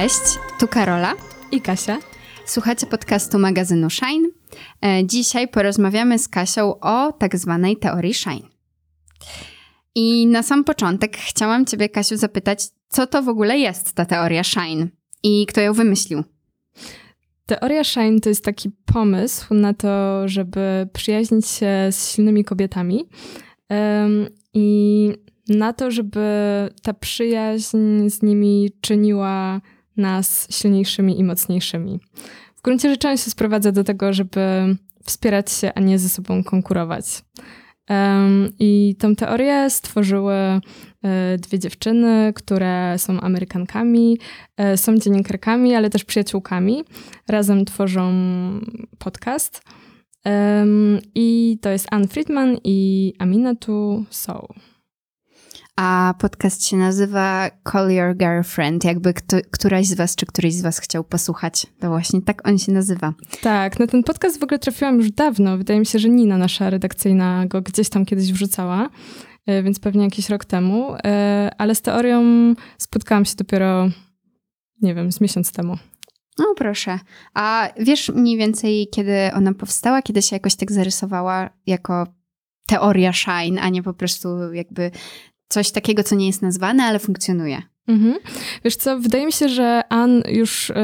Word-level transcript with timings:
Cześć, 0.00 0.38
tu 0.58 0.68
Karola 0.68 1.14
i 1.52 1.60
Kasia. 1.60 1.98
Słuchacie 2.46 2.86
podcastu 2.86 3.38
magazynu 3.38 3.90
Shine. 3.90 4.28
E, 4.84 5.06
dzisiaj 5.06 5.48
porozmawiamy 5.48 6.18
z 6.18 6.28
Kasią 6.28 6.80
o 6.80 7.12
tak 7.12 7.36
zwanej 7.36 7.76
teorii 7.76 8.14
Shine. 8.14 8.48
I 9.94 10.26
na 10.26 10.42
sam 10.42 10.64
początek 10.64 11.16
chciałam 11.16 11.66
Ciebie, 11.66 11.88
Kasiu, 11.88 12.16
zapytać, 12.16 12.68
co 12.88 13.06
to 13.06 13.22
w 13.22 13.28
ogóle 13.28 13.58
jest 13.58 13.92
ta 13.92 14.04
teoria 14.04 14.44
Shine 14.44 14.88
i 15.22 15.46
kto 15.46 15.60
ją 15.60 15.72
wymyślił? 15.72 16.24
Teoria 17.46 17.84
Shine 17.84 18.20
to 18.20 18.28
jest 18.28 18.44
taki 18.44 18.70
pomysł 18.86 19.54
na 19.54 19.74
to, 19.74 20.22
żeby 20.28 20.88
przyjaźnić 20.92 21.46
się 21.46 21.88
z 21.90 22.10
silnymi 22.10 22.44
kobietami 22.44 23.04
um, 23.70 24.26
i 24.54 25.12
na 25.48 25.72
to, 25.72 25.90
żeby 25.90 26.20
ta 26.82 26.94
przyjaźń 26.94 28.08
z 28.08 28.22
nimi 28.22 28.70
czyniła 28.80 29.60
nas 29.96 30.48
silniejszymi 30.50 31.20
i 31.20 31.24
mocniejszymi. 31.24 32.00
W 32.56 32.62
gruncie 32.62 32.90
rzeczy 32.90 33.08
on 33.08 33.16
się 33.16 33.30
sprowadza 33.30 33.72
do 33.72 33.84
tego, 33.84 34.12
żeby 34.12 34.40
wspierać 35.04 35.52
się, 35.52 35.74
a 35.74 35.80
nie 35.80 35.98
ze 35.98 36.08
sobą 36.08 36.44
konkurować. 36.44 37.04
Um, 37.90 38.52
I 38.58 38.96
tą 38.98 39.16
teorię 39.16 39.70
stworzyły 39.70 40.34
e, 40.34 40.60
dwie 41.38 41.58
dziewczyny, 41.58 42.32
które 42.34 42.94
są 42.98 43.20
Amerykankami, 43.20 44.18
e, 44.56 44.76
są 44.76 44.98
dziennikarkami, 44.98 45.74
ale 45.74 45.90
też 45.90 46.04
przyjaciółkami. 46.04 46.84
Razem 47.28 47.64
tworzą 47.64 48.12
podcast. 48.98 49.62
Um, 50.24 50.98
I 51.14 51.58
to 51.62 51.70
jest 51.70 51.86
Anne 51.90 52.08
Friedman 52.08 52.56
i 52.64 53.12
Aminatu 53.18 54.04
Sow 54.10 54.46
a 55.76 56.14
podcast 56.18 56.66
się 56.66 56.76
nazywa 56.76 57.50
Call 57.72 57.90
Your 57.90 58.16
Girlfriend. 58.16 58.84
Jakby 58.84 59.14
kto, 59.14 59.36
któraś 59.50 59.86
z 59.86 59.94
was, 59.94 60.16
czy 60.16 60.26
któryś 60.26 60.54
z 60.54 60.62
was 60.62 60.78
chciał 60.78 61.04
posłuchać, 61.04 61.66
to 61.80 61.88
właśnie 61.88 62.22
tak 62.22 62.48
on 62.48 62.58
się 62.58 62.72
nazywa. 62.72 63.14
Tak, 63.42 63.78
na 63.78 63.86
ten 63.86 64.02
podcast 64.02 64.40
w 64.40 64.42
ogóle 64.42 64.58
trafiłam 64.58 64.96
już 64.96 65.10
dawno. 65.10 65.58
Wydaje 65.58 65.80
mi 65.80 65.86
się, 65.86 65.98
że 65.98 66.08
Nina, 66.08 66.38
nasza 66.38 66.70
redakcyjna, 66.70 67.46
go 67.46 67.62
gdzieś 67.62 67.88
tam 67.88 68.04
kiedyś 68.04 68.32
wrzucała, 68.32 68.88
e, 69.46 69.62
więc 69.62 69.78
pewnie 69.78 70.04
jakiś 70.04 70.30
rok 70.30 70.44
temu. 70.44 70.94
E, 71.04 71.50
ale 71.58 71.74
z 71.74 71.82
teorią 71.82 72.22
spotkałam 72.78 73.24
się 73.24 73.36
dopiero, 73.36 73.88
nie 74.82 74.94
wiem, 74.94 75.12
z 75.12 75.20
miesiąc 75.20 75.52
temu. 75.52 75.76
No 76.38 76.54
proszę. 76.56 76.98
A 77.34 77.68
wiesz 77.80 78.08
mniej 78.08 78.36
więcej, 78.36 78.88
kiedy 78.92 79.30
ona 79.34 79.54
powstała, 79.54 80.02
kiedy 80.02 80.22
się 80.22 80.36
jakoś 80.36 80.54
tak 80.54 80.72
zarysowała 80.72 81.50
jako 81.66 82.06
teoria 82.68 83.12
Shine, 83.12 83.60
a 83.60 83.68
nie 83.68 83.82
po 83.82 83.94
prostu 83.94 84.52
jakby 84.52 84.90
coś 85.48 85.70
takiego, 85.70 86.02
co 86.02 86.14
nie 86.14 86.26
jest 86.26 86.42
nazwane, 86.42 86.84
ale 86.84 86.98
funkcjonuje. 86.98 87.62
Mhm. 87.88 88.14
Wiesz 88.64 88.76
co, 88.76 88.98
wydaje 88.98 89.26
mi 89.26 89.32
się, 89.32 89.48
że 89.48 89.82
Ann 89.88 90.22
już 90.28 90.70
y, 90.70 90.74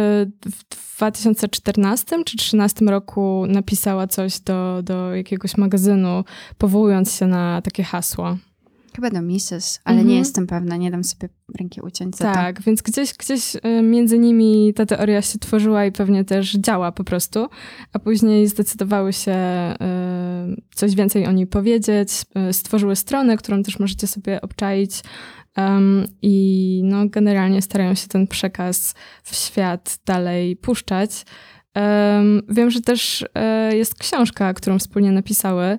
w 0.45 0.97
2014 0.97 2.07
czy 2.07 2.37
2013 2.37 2.85
roku 2.85 3.45
napisała 3.49 4.07
coś 4.07 4.41
do, 4.41 4.83
do 4.83 5.15
jakiegoś 5.15 5.57
magazynu, 5.57 6.25
powołując 6.59 7.15
się 7.17 7.27
na 7.27 7.63
takie 7.63 7.83
hasło. 7.83 8.37
Chyba 8.95 9.11
do 9.11 9.23
Mises, 9.23 9.81
ale 9.85 9.97
mhm. 9.97 10.09
nie 10.09 10.19
jestem 10.19 10.47
pewna, 10.47 10.77
nie 10.77 10.91
dam 10.91 11.05
sobie 11.05 11.29
ręki 11.59 11.81
uciąć 11.81 12.17
za 12.17 12.35
Tak, 12.35 12.57
to. 12.57 12.63
więc 12.63 12.83
gdzieś, 12.83 13.15
gdzieś 13.15 13.57
y, 13.57 13.83
między 13.83 14.19
nimi 14.19 14.73
ta 14.77 14.87
teoria 14.87 15.23
się 15.23 15.39
tworzyła 15.39 15.85
i 15.87 15.93
pewnie 15.93 16.25
też 16.25 16.53
działa 16.53 16.93
po 16.93 17.05
prostu, 17.05 17.49
a 17.93 17.99
później 17.99 18.49
zdecydowały 18.49 19.13
się 19.13 19.35
y, 20.53 20.63
coś 20.75 20.95
więcej 20.95 21.27
o 21.27 21.33
niej 21.33 21.47
powiedzieć, 21.47 22.11
y, 22.51 22.53
stworzyły 22.53 22.97
stronę, 22.97 23.37
którą 23.37 23.63
też 23.63 23.79
możecie 23.79 24.07
sobie 24.07 24.41
obczaić 24.41 25.03
um, 25.57 26.05
i 26.23 26.81
no, 26.85 27.09
generalnie 27.09 27.63
starają 27.63 27.95
się 27.95 28.09
ten 28.09 28.27
przekaz 28.27 28.95
w 29.23 29.35
świat 29.35 29.99
dalej 30.07 30.57
puszczać. 30.57 31.25
Um, 31.77 32.43
wiem, 32.49 32.71
że 32.71 32.81
też 32.81 33.25
jest 33.73 33.95
książka, 33.95 34.55
którą 34.55 34.79
wspólnie 34.79 35.13
napisały, 35.13 35.65
E, 35.65 35.79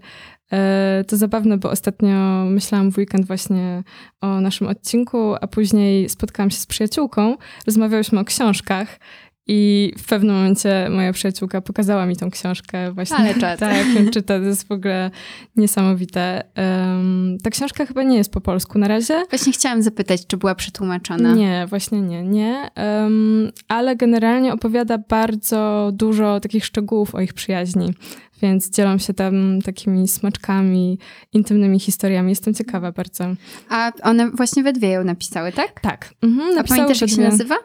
to 1.07 1.17
zabawne, 1.17 1.57
bo 1.57 1.69
ostatnio 1.69 2.45
myślałam 2.45 2.91
w 2.91 2.97
weekend 2.97 3.27
właśnie 3.27 3.83
o 4.21 4.41
naszym 4.41 4.67
odcinku, 4.67 5.35
a 5.41 5.47
później 5.47 6.09
spotkałam 6.09 6.51
się 6.51 6.57
z 6.57 6.65
przyjaciółką, 6.65 7.37
rozmawiałyśmy 7.67 8.19
o 8.19 8.25
książkach 8.25 8.99
i 9.47 9.93
w 9.97 10.07
pewnym 10.07 10.35
momencie 10.35 10.87
moja 10.89 11.13
przyjaciółka 11.13 11.61
pokazała 11.61 12.05
mi 12.05 12.15
tą 12.15 12.31
książkę 12.31 12.91
właśnie. 12.91 13.17
Ale 13.17 13.35
czat. 13.35 13.59
Tak, 13.63 13.85
czyta, 14.11 14.39
to 14.39 14.45
jest 14.45 14.67
w 14.67 14.71
ogóle 14.71 15.11
niesamowite. 15.55 16.43
Um, 16.57 17.37
ta 17.43 17.49
książka 17.49 17.85
chyba 17.85 18.03
nie 18.03 18.17
jest 18.17 18.31
po 18.31 18.41
polsku 18.41 18.79
na 18.79 18.87
razie. 18.87 19.23
Właśnie 19.29 19.53
chciałam 19.53 19.81
zapytać, 19.81 20.27
czy 20.27 20.37
była 20.37 20.55
przetłumaczona. 20.55 21.33
Nie, 21.33 21.65
właśnie 21.69 22.01
nie, 22.01 22.23
nie. 22.23 22.69
Um, 22.77 23.51
ale 23.67 23.95
generalnie 23.95 24.53
opowiada 24.53 24.97
bardzo 24.97 25.91
dużo 25.93 26.39
takich 26.39 26.65
szczegółów 26.65 27.15
o 27.15 27.21
ich 27.21 27.33
przyjaźni 27.33 27.93
więc 28.41 28.69
dzielą 28.69 28.97
się 28.97 29.13
tam 29.13 29.61
takimi 29.61 30.07
smaczkami, 30.07 30.99
intymnymi 31.33 31.79
historiami. 31.79 32.29
Jestem 32.29 32.53
ciekawa 32.53 32.91
bardzo. 32.91 33.25
A 33.69 33.91
one 34.01 34.31
właśnie 34.31 34.63
we 34.63 34.73
dwie 34.73 34.89
ją 34.89 35.03
napisały, 35.03 35.51
tak? 35.51 35.79
Tak. 35.79 36.13
Mhm, 36.21 36.57
A 36.57 36.63
pamiętasz, 36.63 37.01
jak 37.01 37.09
się 37.09 37.21
nazywa? 37.21 37.55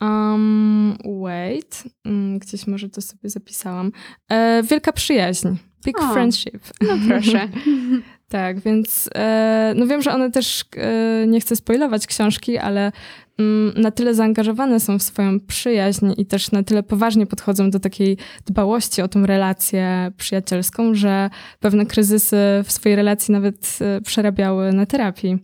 Um, 0.00 0.96
wait, 1.22 1.84
mm, 2.04 2.38
gdzieś 2.38 2.66
może 2.66 2.88
to 2.88 3.00
sobie 3.00 3.30
zapisałam. 3.30 3.92
E, 4.28 4.62
wielka 4.62 4.92
przyjaźń. 4.92 5.48
Big 5.84 6.00
o, 6.02 6.12
Friendship. 6.12 6.64
No 6.80 6.94
proszę. 7.08 7.48
tak, 8.28 8.60
więc 8.60 9.10
e, 9.14 9.74
no 9.76 9.86
wiem, 9.86 10.02
że 10.02 10.12
one 10.12 10.30
też, 10.30 10.64
e, 10.76 11.26
nie 11.26 11.40
chcę 11.40 11.56
spoilować 11.56 12.06
książki, 12.06 12.58
ale 12.58 12.92
Mm, 13.38 13.72
na 13.76 13.90
tyle 13.90 14.14
zaangażowane 14.14 14.80
są 14.80 14.98
w 14.98 15.02
swoją 15.02 15.40
przyjaźń 15.40 16.06
i 16.16 16.26
też 16.26 16.52
na 16.52 16.62
tyle 16.62 16.82
poważnie 16.82 17.26
podchodzą 17.26 17.70
do 17.70 17.80
takiej 17.80 18.16
dbałości 18.46 19.02
o 19.02 19.08
tą 19.08 19.26
relację 19.26 20.12
przyjacielską, 20.16 20.94
że 20.94 21.30
pewne 21.60 21.86
kryzysy 21.86 22.36
w 22.64 22.72
swojej 22.72 22.96
relacji 22.96 23.32
nawet 23.32 23.78
e, 23.80 24.00
przerabiały 24.00 24.72
na 24.72 24.86
terapii. 24.86 25.38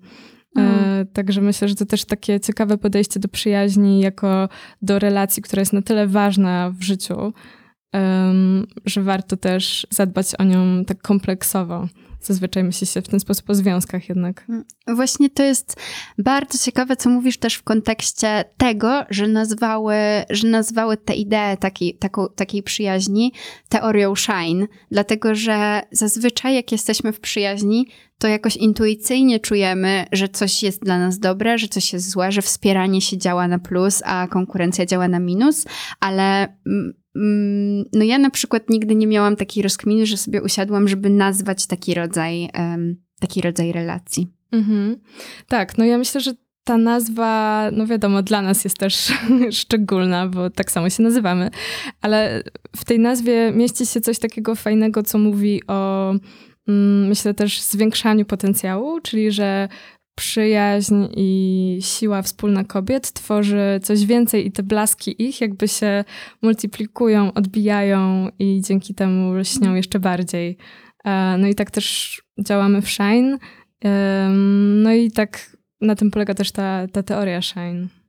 Mm. 0.56 1.06
Także 1.12 1.40
myślę, 1.40 1.68
że 1.68 1.74
to 1.74 1.86
też 1.86 2.04
takie 2.04 2.40
ciekawe 2.40 2.78
podejście 2.78 3.20
do 3.20 3.28
przyjaźni 3.28 4.00
jako 4.00 4.48
do 4.82 4.98
relacji, 4.98 5.42
która 5.42 5.60
jest 5.60 5.72
na 5.72 5.82
tyle 5.82 6.06
ważna 6.06 6.70
w 6.70 6.82
życiu, 6.82 7.32
że 8.84 9.02
warto 9.02 9.36
też 9.36 9.86
zadbać 9.90 10.26
o 10.38 10.44
nią 10.44 10.84
tak 10.84 11.02
kompleksowo 11.02 11.88
zazwyczaj 12.20 12.64
myśli 12.64 12.86
się 12.86 13.02
w 13.02 13.08
ten 13.08 13.20
sposób 13.20 13.50
o 13.50 13.54
związkach 13.54 14.08
jednak. 14.08 14.44
Mm, 14.48 14.64
właśnie 14.86 15.30
to 15.30 15.42
jest 15.42 15.76
bardzo 16.18 16.58
ciekawe, 16.58 16.96
co 16.96 17.10
mówisz 17.10 17.38
też 17.38 17.54
w 17.54 17.62
kontekście 17.62 18.44
tego, 18.56 19.04
że 19.10 19.28
nazwały, 19.28 19.94
że 20.30 20.48
nazwały 20.48 20.96
tę 20.96 21.14
ideę 21.14 21.56
takiej, 21.56 21.94
taką, 21.94 22.26
takiej 22.36 22.62
przyjaźni 22.62 23.32
teorią 23.68 24.14
shine, 24.14 24.66
dlatego 24.90 25.34
że 25.34 25.82
zazwyczaj 25.92 26.54
jak 26.54 26.72
jesteśmy 26.72 27.12
w 27.12 27.20
przyjaźni, 27.20 27.86
to 28.20 28.28
jakoś 28.28 28.56
intuicyjnie 28.56 29.40
czujemy, 29.40 30.04
że 30.12 30.28
coś 30.28 30.62
jest 30.62 30.82
dla 30.82 30.98
nas 30.98 31.18
dobre, 31.18 31.58
że 31.58 31.68
coś 31.68 31.92
jest 31.92 32.10
złe, 32.10 32.32
że 32.32 32.42
wspieranie 32.42 33.00
się 33.00 33.18
działa 33.18 33.48
na 33.48 33.58
plus, 33.58 34.02
a 34.04 34.28
konkurencja 34.30 34.86
działa 34.86 35.08
na 35.08 35.18
minus, 35.20 35.64
ale 36.00 36.56
mm, 36.66 37.84
no 37.92 38.04
ja 38.04 38.18
na 38.18 38.30
przykład 38.30 38.70
nigdy 38.70 38.94
nie 38.94 39.06
miałam 39.06 39.36
takiej 39.36 39.62
rozkminy, 39.62 40.06
że 40.06 40.16
sobie 40.16 40.42
usiadłam, 40.42 40.88
żeby 40.88 41.10
nazwać 41.10 41.66
taki 41.66 41.94
rodzaj, 41.94 42.48
um, 42.58 42.96
taki 43.20 43.40
rodzaj 43.40 43.72
relacji. 43.72 44.28
Mhm. 44.52 44.96
Tak, 45.48 45.78
no 45.78 45.84
ja 45.84 45.98
myślę, 45.98 46.20
że 46.20 46.32
ta 46.64 46.76
nazwa, 46.76 47.70
no 47.72 47.86
wiadomo, 47.86 48.22
dla 48.22 48.42
nas 48.42 48.64
jest 48.64 48.78
też 48.78 49.12
szczególna, 49.60 50.28
bo 50.28 50.50
tak 50.50 50.72
samo 50.72 50.90
się 50.90 51.02
nazywamy, 51.02 51.50
ale 52.00 52.42
w 52.76 52.84
tej 52.84 52.98
nazwie 52.98 53.52
mieści 53.52 53.86
się 53.86 54.00
coś 54.00 54.18
takiego 54.18 54.54
fajnego, 54.54 55.02
co 55.02 55.18
mówi 55.18 55.62
o, 55.66 56.14
myślę 57.08 57.34
też, 57.34 57.62
zwiększaniu 57.62 58.24
potencjału, 58.24 59.00
czyli 59.00 59.32
że 59.32 59.68
przyjaźń 60.14 60.94
i 61.16 61.78
siła 61.82 62.22
wspólna 62.22 62.64
kobiet 62.64 63.12
tworzy 63.12 63.80
coś 63.82 64.06
więcej 64.06 64.46
i 64.46 64.52
te 64.52 64.62
blaski 64.62 65.22
ich 65.28 65.40
jakby 65.40 65.68
się 65.68 66.04
multiplikują, 66.42 67.32
odbijają 67.32 68.28
i 68.38 68.60
dzięki 68.64 68.94
temu 68.94 69.34
lśnią 69.34 69.74
jeszcze 69.74 69.98
bardziej. 69.98 70.56
E, 71.04 71.36
no 71.38 71.46
i 71.46 71.54
tak 71.54 71.70
też 71.70 72.16
działamy 72.38 72.82
w 72.82 72.88
Shine. 72.88 73.38
No 74.82 74.92
i 74.92 75.10
tak 75.10 75.56
na 75.80 75.94
tym 75.94 76.10
polega 76.10 76.34
też 76.34 76.52
ta, 76.52 76.86
ta 76.92 77.02
teoria 77.02 77.42
Shine. 77.42 77.99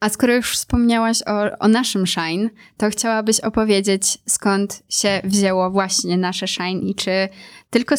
A 0.00 0.08
skoro 0.08 0.34
już 0.34 0.52
wspomniałaś 0.52 1.22
o, 1.26 1.58
o 1.58 1.68
naszym 1.68 2.06
Shine, 2.06 2.50
to 2.76 2.90
chciałabyś 2.90 3.40
opowiedzieć, 3.40 4.18
skąd 4.28 4.82
się 4.88 5.20
wzięło 5.24 5.70
właśnie 5.70 6.16
nasze 6.16 6.48
Shine 6.48 6.80
i 6.80 6.94
czy 6.94 7.28
tylko 7.70 7.94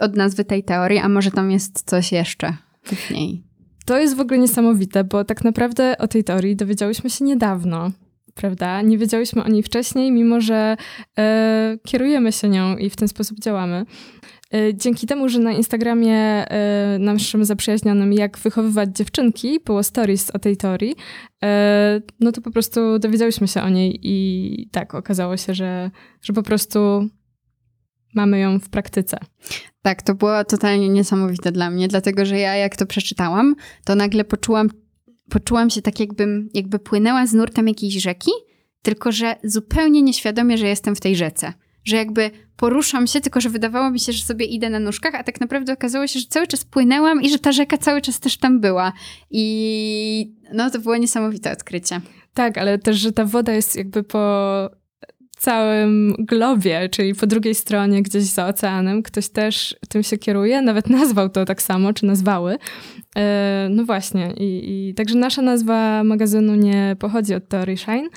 od 0.00 0.16
nazwy 0.16 0.44
tej 0.44 0.64
teorii, 0.64 0.98
a 0.98 1.08
może 1.08 1.30
tam 1.30 1.50
jest 1.50 1.82
coś 1.90 2.12
jeszcze 2.12 2.56
w 2.84 3.10
niej. 3.10 3.42
To 3.86 3.98
jest 3.98 4.16
w 4.16 4.20
ogóle 4.20 4.38
niesamowite, 4.38 5.04
bo 5.04 5.24
tak 5.24 5.44
naprawdę 5.44 5.98
o 5.98 6.08
tej 6.08 6.24
teorii 6.24 6.56
dowiedziałyśmy 6.56 7.10
się 7.10 7.24
niedawno, 7.24 7.90
prawda? 8.34 8.82
Nie 8.82 8.98
wiedziałyśmy 8.98 9.44
o 9.44 9.48
niej 9.48 9.62
wcześniej, 9.62 10.12
mimo 10.12 10.40
że 10.40 10.76
e, 11.18 11.78
kierujemy 11.86 12.32
się 12.32 12.48
nią 12.48 12.76
i 12.76 12.90
w 12.90 12.96
ten 12.96 13.08
sposób 13.08 13.38
działamy. 13.40 13.86
Y, 14.54 14.74
dzięki 14.74 15.06
temu, 15.06 15.28
że 15.28 15.38
na 15.38 15.52
Instagramie 15.52 16.44
y, 16.94 16.98
naszym 16.98 17.44
zaprzyjaźnionym 17.44 18.12
jak 18.12 18.38
wychowywać 18.38 18.96
dziewczynki 18.96 19.60
było 19.64 19.82
stories 19.82 20.30
o 20.30 20.38
tej 20.38 20.56
teorii, 20.56 20.90
y, 20.90 21.46
no 22.20 22.32
to 22.32 22.40
po 22.40 22.50
prostu 22.50 22.98
dowiedziałyśmy 22.98 23.48
się 23.48 23.62
o 23.62 23.68
niej 23.68 24.00
i 24.02 24.68
tak 24.72 24.94
okazało 24.94 25.36
się, 25.36 25.54
że, 25.54 25.90
że 26.22 26.32
po 26.32 26.42
prostu 26.42 27.08
mamy 28.14 28.38
ją 28.38 28.58
w 28.60 28.68
praktyce. 28.68 29.18
Tak, 29.82 30.02
to 30.02 30.14
było 30.14 30.44
totalnie 30.44 30.88
niesamowite 30.88 31.52
dla 31.52 31.70
mnie, 31.70 31.88
dlatego 31.88 32.26
że 32.26 32.38
ja 32.38 32.56
jak 32.56 32.76
to 32.76 32.86
przeczytałam, 32.86 33.54
to 33.84 33.94
nagle 33.94 34.24
poczułam, 34.24 34.68
poczułam 35.30 35.70
się 35.70 35.82
tak 35.82 36.00
jakbym 36.00 36.48
jakby 36.54 36.78
płynęła 36.78 37.26
z 37.26 37.32
nurtem 37.32 37.68
jakiejś 37.68 37.94
rzeki, 37.94 38.30
tylko 38.82 39.12
że 39.12 39.36
zupełnie 39.44 40.02
nieświadomie, 40.02 40.58
że 40.58 40.68
jestem 40.68 40.96
w 40.96 41.00
tej 41.00 41.16
rzece. 41.16 41.52
Że 41.84 41.96
jakby 41.96 42.30
poruszam 42.56 43.06
się, 43.06 43.20
tylko 43.20 43.40
że 43.40 43.50
wydawało 43.50 43.90
mi 43.90 44.00
się, 44.00 44.12
że 44.12 44.24
sobie 44.24 44.46
idę 44.46 44.70
na 44.70 44.80
nóżkach, 44.80 45.14
a 45.14 45.22
tak 45.22 45.40
naprawdę 45.40 45.72
okazało 45.72 46.06
się, 46.06 46.20
że 46.20 46.26
cały 46.26 46.46
czas 46.46 46.64
płynęłam 46.64 47.22
i 47.22 47.30
że 47.30 47.38
ta 47.38 47.52
rzeka 47.52 47.78
cały 47.78 48.00
czas 48.00 48.20
też 48.20 48.36
tam 48.36 48.60
była. 48.60 48.92
I 49.30 50.34
no 50.54 50.70
to 50.70 50.78
było 50.78 50.96
niesamowite 50.96 51.52
odkrycie. 51.52 52.00
Tak, 52.34 52.58
ale 52.58 52.78
też, 52.78 52.96
że 52.96 53.12
ta 53.12 53.24
woda 53.24 53.52
jest 53.52 53.76
jakby 53.76 54.02
po 54.02 54.18
całym 55.38 56.14
globie, 56.18 56.88
czyli 56.88 57.14
po 57.14 57.26
drugiej 57.26 57.54
stronie, 57.54 58.02
gdzieś 58.02 58.22
za 58.22 58.46
oceanem, 58.46 59.02
ktoś 59.02 59.28
też 59.28 59.76
tym 59.88 60.02
się 60.02 60.18
kieruje, 60.18 60.62
nawet 60.62 60.90
nazwał 61.00 61.28
to 61.28 61.44
tak 61.44 61.62
samo, 61.62 61.92
czy 61.92 62.06
nazwały. 62.06 62.56
E, 63.16 63.68
no 63.70 63.84
właśnie, 63.84 64.32
i, 64.36 64.88
i 64.88 64.94
także 64.94 65.18
nasza 65.18 65.42
nazwa 65.42 66.04
magazynu 66.04 66.54
nie 66.54 66.96
pochodzi 66.98 67.34
od 67.34 67.48
teorii 67.48 67.76
Shine. 67.76 68.08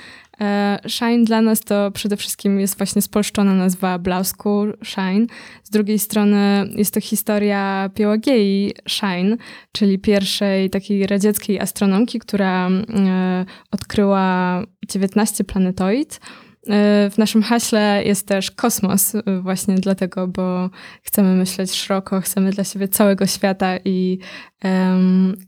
E, 0.42 0.78
Shine 0.88 1.24
dla 1.24 1.42
nas 1.42 1.60
to 1.60 1.90
przede 1.90 2.16
wszystkim 2.16 2.60
jest 2.60 2.76
właśnie 2.78 3.02
spolszczona 3.02 3.54
nazwa 3.54 3.98
blasku 3.98 4.64
Shine. 4.84 5.26
Z 5.62 5.70
drugiej 5.70 5.98
strony 5.98 6.68
jest 6.76 6.94
to 6.94 7.00
historia 7.00 7.90
Piełagiei 7.94 8.72
Shine, 8.88 9.36
czyli 9.72 9.98
pierwszej 9.98 10.70
takiej 10.70 11.06
radzieckiej 11.06 11.60
astronomki, 11.60 12.18
która 12.18 12.68
e, 12.68 13.44
odkryła 13.70 14.62
19 14.88 15.44
planetoid. 15.44 16.20
E, 16.66 17.10
w 17.10 17.18
naszym 17.18 17.42
haśle 17.42 18.02
jest 18.04 18.28
też 18.28 18.50
kosmos, 18.50 19.12
właśnie 19.42 19.74
dlatego, 19.74 20.28
bo 20.28 20.70
chcemy 21.02 21.34
myśleć 21.34 21.72
szeroko, 21.72 22.20
chcemy 22.20 22.50
dla 22.50 22.64
siebie 22.64 22.88
całego 22.88 23.26
świata 23.26 23.78
i, 23.84 24.18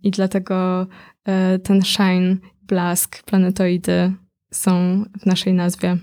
i 0.03 0.11
dlatego 0.11 0.87
ten 1.65 1.83
shine, 1.83 2.37
blask, 2.63 3.23
planetoidy 3.23 4.13
są 4.55 5.05
w 5.21 5.27
naszej 5.27 5.55
nazwie. 5.55 5.99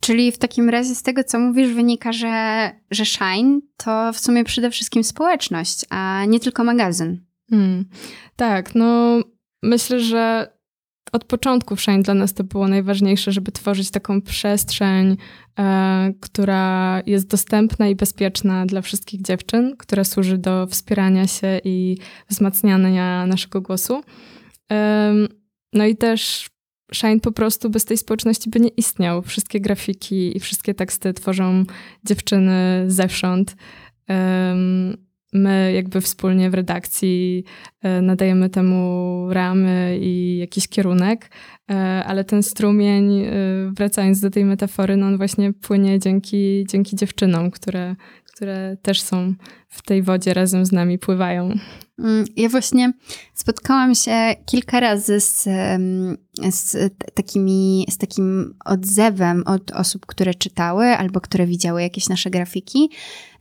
Czyli 0.00 0.32
w 0.32 0.38
takim 0.38 0.68
razie 0.68 0.94
z 0.94 1.02
tego, 1.02 1.24
co 1.24 1.38
mówisz, 1.38 1.72
wynika, 1.72 2.12
że, 2.12 2.70
że 2.90 3.04
Shine 3.04 3.60
to 3.76 4.12
w 4.12 4.18
sumie 4.18 4.44
przede 4.44 4.70
wszystkim 4.70 5.04
społeczność, 5.04 5.84
a 5.90 6.24
nie 6.28 6.40
tylko 6.40 6.64
magazyn. 6.64 7.24
Hmm. 7.50 7.84
Tak, 8.36 8.74
no 8.74 9.20
myślę, 9.62 10.00
że 10.00 10.52
od 11.12 11.24
początku 11.24 11.76
Shine 11.76 12.02
dla 12.02 12.14
nas 12.14 12.34
to 12.34 12.44
było 12.44 12.68
najważniejsze, 12.68 13.32
żeby 13.32 13.52
tworzyć 13.52 13.90
taką 13.90 14.22
przestrzeń, 14.22 15.16
e, 15.58 16.12
która 16.20 17.02
jest 17.06 17.26
dostępna 17.26 17.88
i 17.88 17.96
bezpieczna 17.96 18.66
dla 18.66 18.82
wszystkich 18.82 19.22
dziewczyn, 19.22 19.76
która 19.76 20.04
służy 20.04 20.38
do 20.38 20.66
wspierania 20.66 21.26
się 21.26 21.60
i 21.64 21.96
wzmacniania 22.28 23.26
naszego 23.26 23.60
głosu. 23.60 24.02
E, 24.72 25.14
no 25.72 25.86
i 25.86 25.96
też 25.96 26.50
Shine 26.94 27.20
po 27.20 27.32
prostu 27.32 27.70
bez 27.70 27.84
tej 27.84 27.96
społeczności 27.96 28.50
by 28.50 28.60
nie 28.60 28.68
istniał. 28.68 29.22
Wszystkie 29.22 29.60
grafiki 29.60 30.36
i 30.36 30.40
wszystkie 30.40 30.74
teksty 30.74 31.14
tworzą 31.14 31.64
dziewczyny 32.04 32.84
zewsząd. 32.86 33.56
My 35.32 35.72
jakby 35.74 36.00
wspólnie 36.00 36.50
w 36.50 36.54
redakcji 36.54 37.44
e, 37.82 38.02
nadajemy 38.02 38.50
temu 38.50 39.26
ramy 39.30 39.98
i 40.00 40.38
jakiś 40.38 40.68
kierunek, 40.68 41.30
e, 41.70 41.74
ale 42.04 42.24
ten 42.24 42.42
strumień, 42.42 43.20
e, 43.20 43.32
wracając 43.76 44.20
do 44.20 44.30
tej 44.30 44.44
metafory, 44.44 44.96
no 44.96 45.06
on 45.06 45.16
właśnie 45.16 45.52
płynie 45.52 45.98
dzięki, 45.98 46.64
dzięki 46.68 46.96
dziewczynom, 46.96 47.50
które, 47.50 47.96
które 48.40 48.76
też 48.82 49.02
są 49.02 49.34
w 49.68 49.82
tej 49.82 50.02
wodzie 50.02 50.34
razem 50.34 50.66
z 50.66 50.72
nami, 50.72 50.98
pływają. 50.98 51.54
Mm, 51.98 52.24
ja 52.36 52.48
właśnie 52.48 52.92
spotkałam 53.34 53.94
się 53.94 54.34
kilka 54.46 54.80
razy 54.80 55.20
z, 55.20 55.48
z, 56.50 56.76
takimi, 57.14 57.86
z 57.90 57.98
takim 57.98 58.54
odzewem 58.64 59.42
od 59.46 59.70
osób, 59.70 60.06
które 60.06 60.34
czytały 60.34 60.86
albo 60.86 61.20
które 61.20 61.46
widziały 61.46 61.82
jakieś 61.82 62.08
nasze 62.08 62.30
grafiki, 62.30 62.90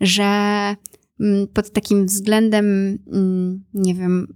że 0.01 0.25
Mm, 1.19 1.47
pod 1.47 1.71
takim 1.71 2.05
względem, 2.05 2.97
mm, 3.13 3.63
nie 3.73 3.95
wiem, 3.95 4.27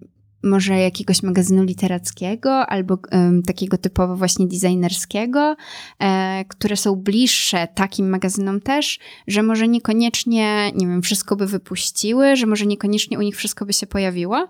może 0.43 0.79
jakiegoś 0.79 1.23
magazynu 1.23 1.63
literackiego 1.63 2.65
albo 2.65 2.97
um, 3.11 3.43
takiego 3.43 3.77
typowo 3.77 4.15
właśnie 4.15 4.47
designerskiego, 4.47 5.55
e, 5.99 6.45
które 6.47 6.77
są 6.77 6.95
bliższe 6.95 7.67
takim 7.75 8.09
magazynom 8.09 8.61
też, 8.61 8.99
że 9.27 9.43
może 9.43 9.67
niekoniecznie, 9.67 10.71
nie 10.75 10.87
wiem, 10.87 11.01
wszystko 11.01 11.35
by 11.35 11.47
wypuściły, 11.47 12.35
że 12.35 12.45
może 12.45 12.65
niekoniecznie 12.65 13.19
u 13.19 13.21
nich 13.21 13.35
wszystko 13.35 13.65
by 13.65 13.73
się 13.73 13.87
pojawiło. 13.87 14.47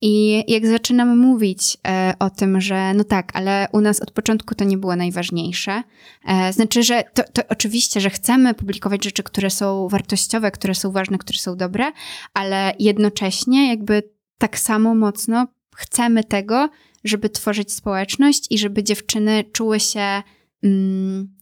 I 0.00 0.44
jak 0.52 0.66
zaczynam 0.66 1.18
mówić 1.18 1.76
e, 1.88 2.14
o 2.18 2.30
tym, 2.30 2.60
że 2.60 2.94
no 2.94 3.04
tak, 3.04 3.30
ale 3.34 3.68
u 3.72 3.80
nas 3.80 4.00
od 4.00 4.10
początku 4.10 4.54
to 4.54 4.64
nie 4.64 4.78
było 4.78 4.96
najważniejsze, 4.96 5.82
e, 6.24 6.52
znaczy, 6.52 6.82
że 6.82 7.04
to, 7.14 7.22
to 7.32 7.42
oczywiście, 7.48 8.00
że 8.00 8.10
chcemy 8.10 8.54
publikować 8.54 9.04
rzeczy, 9.04 9.22
które 9.22 9.50
są 9.50 9.88
wartościowe, 9.88 10.50
które 10.50 10.74
są 10.74 10.92
ważne, 10.92 11.18
które 11.18 11.38
są 11.38 11.56
dobre, 11.56 11.92
ale 12.34 12.72
jednocześnie 12.78 13.68
jakby 13.68 14.13
tak 14.38 14.58
samo 14.58 14.94
mocno 14.94 15.46
chcemy 15.76 16.24
tego, 16.24 16.68
żeby 17.04 17.30
tworzyć 17.30 17.72
społeczność 17.72 18.46
i 18.50 18.58
żeby 18.58 18.82
dziewczyny 18.82 19.44
czuły 19.52 19.80
się 19.80 20.22
mm, 20.62 21.34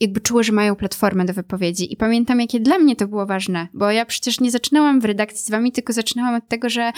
jakby 0.00 0.20
czuły, 0.20 0.44
że 0.44 0.52
mają 0.52 0.76
platformę 0.76 1.24
do 1.24 1.34
wypowiedzi. 1.34 1.92
I 1.92 1.96
pamiętam, 1.96 2.40
jakie 2.40 2.60
dla 2.60 2.78
mnie 2.78 2.96
to 2.96 3.08
było 3.08 3.26
ważne, 3.26 3.68
bo 3.74 3.90
ja 3.90 4.06
przecież 4.06 4.40
nie 4.40 4.50
zaczynałam 4.50 5.00
w 5.00 5.04
redakcji 5.04 5.44
z 5.44 5.50
wami, 5.50 5.72
tylko 5.72 5.92
zaczynałam 5.92 6.34
od 6.34 6.48
tego, 6.48 6.70
że 6.70 6.92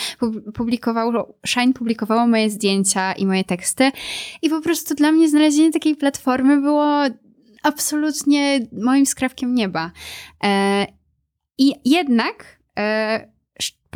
publikowało, 0.54 1.38
Shine 1.46 1.72
publikowało 1.72 2.26
moje 2.26 2.50
zdjęcia 2.50 3.12
i 3.12 3.26
moje 3.26 3.44
teksty. 3.44 3.90
I 4.42 4.50
po 4.50 4.60
prostu 4.60 4.94
dla 4.94 5.12
mnie 5.12 5.28
znalezienie 5.28 5.72
takiej 5.72 5.96
platformy 5.96 6.60
było 6.60 7.02
absolutnie 7.62 8.66
moim 8.72 9.06
skrawkiem 9.06 9.54
nieba. 9.54 9.90
E, 10.44 10.86
I 11.58 11.74
jednak, 11.84 12.58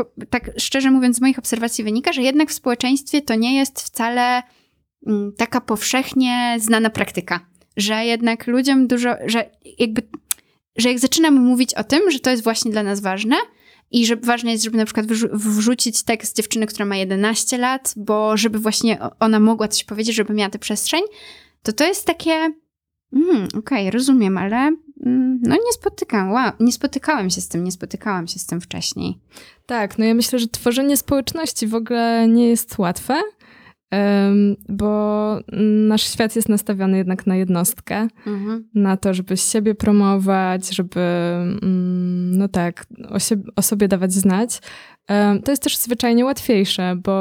e, 0.00 0.26
tak 0.26 0.50
szczerze 0.58 0.90
mówiąc, 0.90 1.16
z 1.16 1.20
moich 1.20 1.38
obserwacji 1.38 1.84
wynika, 1.84 2.12
że 2.12 2.22
jednak 2.22 2.50
w 2.50 2.52
społeczeństwie 2.52 3.22
to 3.22 3.34
nie 3.34 3.56
jest 3.56 3.80
wcale 3.80 4.42
mm, 5.06 5.32
taka 5.36 5.60
powszechnie 5.60 6.56
znana 6.60 6.90
praktyka 6.90 7.52
że 7.76 8.04
jednak 8.04 8.46
ludziom 8.46 8.86
dużo, 8.86 9.10
że 9.26 9.50
jakby, 9.78 10.02
że 10.76 10.88
jak 10.88 10.98
zaczynamy 10.98 11.40
mówić 11.40 11.74
o 11.74 11.84
tym, 11.84 12.10
że 12.10 12.20
to 12.20 12.30
jest 12.30 12.42
właśnie 12.42 12.70
dla 12.70 12.82
nas 12.82 13.00
ważne 13.00 13.36
i 13.90 14.06
że 14.06 14.16
ważne 14.16 14.52
jest, 14.52 14.64
żeby 14.64 14.76
na 14.76 14.84
przykład 14.84 15.06
wrzucić 15.32 16.02
tekst 16.02 16.36
dziewczyny, 16.36 16.66
która 16.66 16.84
ma 16.84 16.96
11 16.96 17.58
lat, 17.58 17.94
bo 17.96 18.36
żeby 18.36 18.58
właśnie 18.58 18.98
ona 19.20 19.40
mogła 19.40 19.68
coś 19.68 19.84
powiedzieć, 19.84 20.16
żeby 20.16 20.34
miała 20.34 20.50
tę 20.50 20.58
przestrzeń, 20.58 21.02
to 21.62 21.72
to 21.72 21.84
jest 21.86 22.06
takie, 22.06 22.52
mm, 23.12 23.44
okej, 23.44 23.58
okay, 23.58 23.90
rozumiem, 23.90 24.38
ale 24.38 24.56
mm, 24.56 25.40
no 25.42 25.54
nie 25.54 25.72
spotykam, 25.72 26.32
wow, 26.32 26.52
nie 26.60 26.72
spotykałem 26.72 27.30
się 27.30 27.40
z 27.40 27.48
tym, 27.48 27.64
nie 27.64 27.72
spotykałam 27.72 28.26
się 28.26 28.38
z 28.38 28.46
tym 28.46 28.60
wcześniej. 28.60 29.18
Tak, 29.66 29.98
no 29.98 30.04
ja 30.04 30.14
myślę, 30.14 30.38
że 30.38 30.48
tworzenie 30.48 30.96
społeczności 30.96 31.66
w 31.66 31.74
ogóle 31.74 32.28
nie 32.28 32.48
jest 32.48 32.78
łatwe, 32.78 33.22
bo 34.68 35.38
nasz 35.88 36.02
świat 36.02 36.36
jest 36.36 36.48
nastawiony 36.48 36.96
jednak 36.96 37.26
na 37.26 37.36
jednostkę, 37.36 38.08
mhm. 38.26 38.68
na 38.74 38.96
to, 38.96 39.14
żeby 39.14 39.36
siebie 39.36 39.74
promować, 39.74 40.74
żeby, 40.74 41.00
mm, 41.62 42.38
no 42.38 42.48
tak, 42.48 42.86
o, 43.08 43.18
siebie, 43.18 43.44
o 43.56 43.62
sobie 43.62 43.88
dawać 43.88 44.12
znać. 44.12 44.60
To 45.44 45.52
jest 45.52 45.62
też 45.62 45.76
zwyczajnie 45.76 46.24
łatwiejsze, 46.24 46.96
bo 46.96 47.12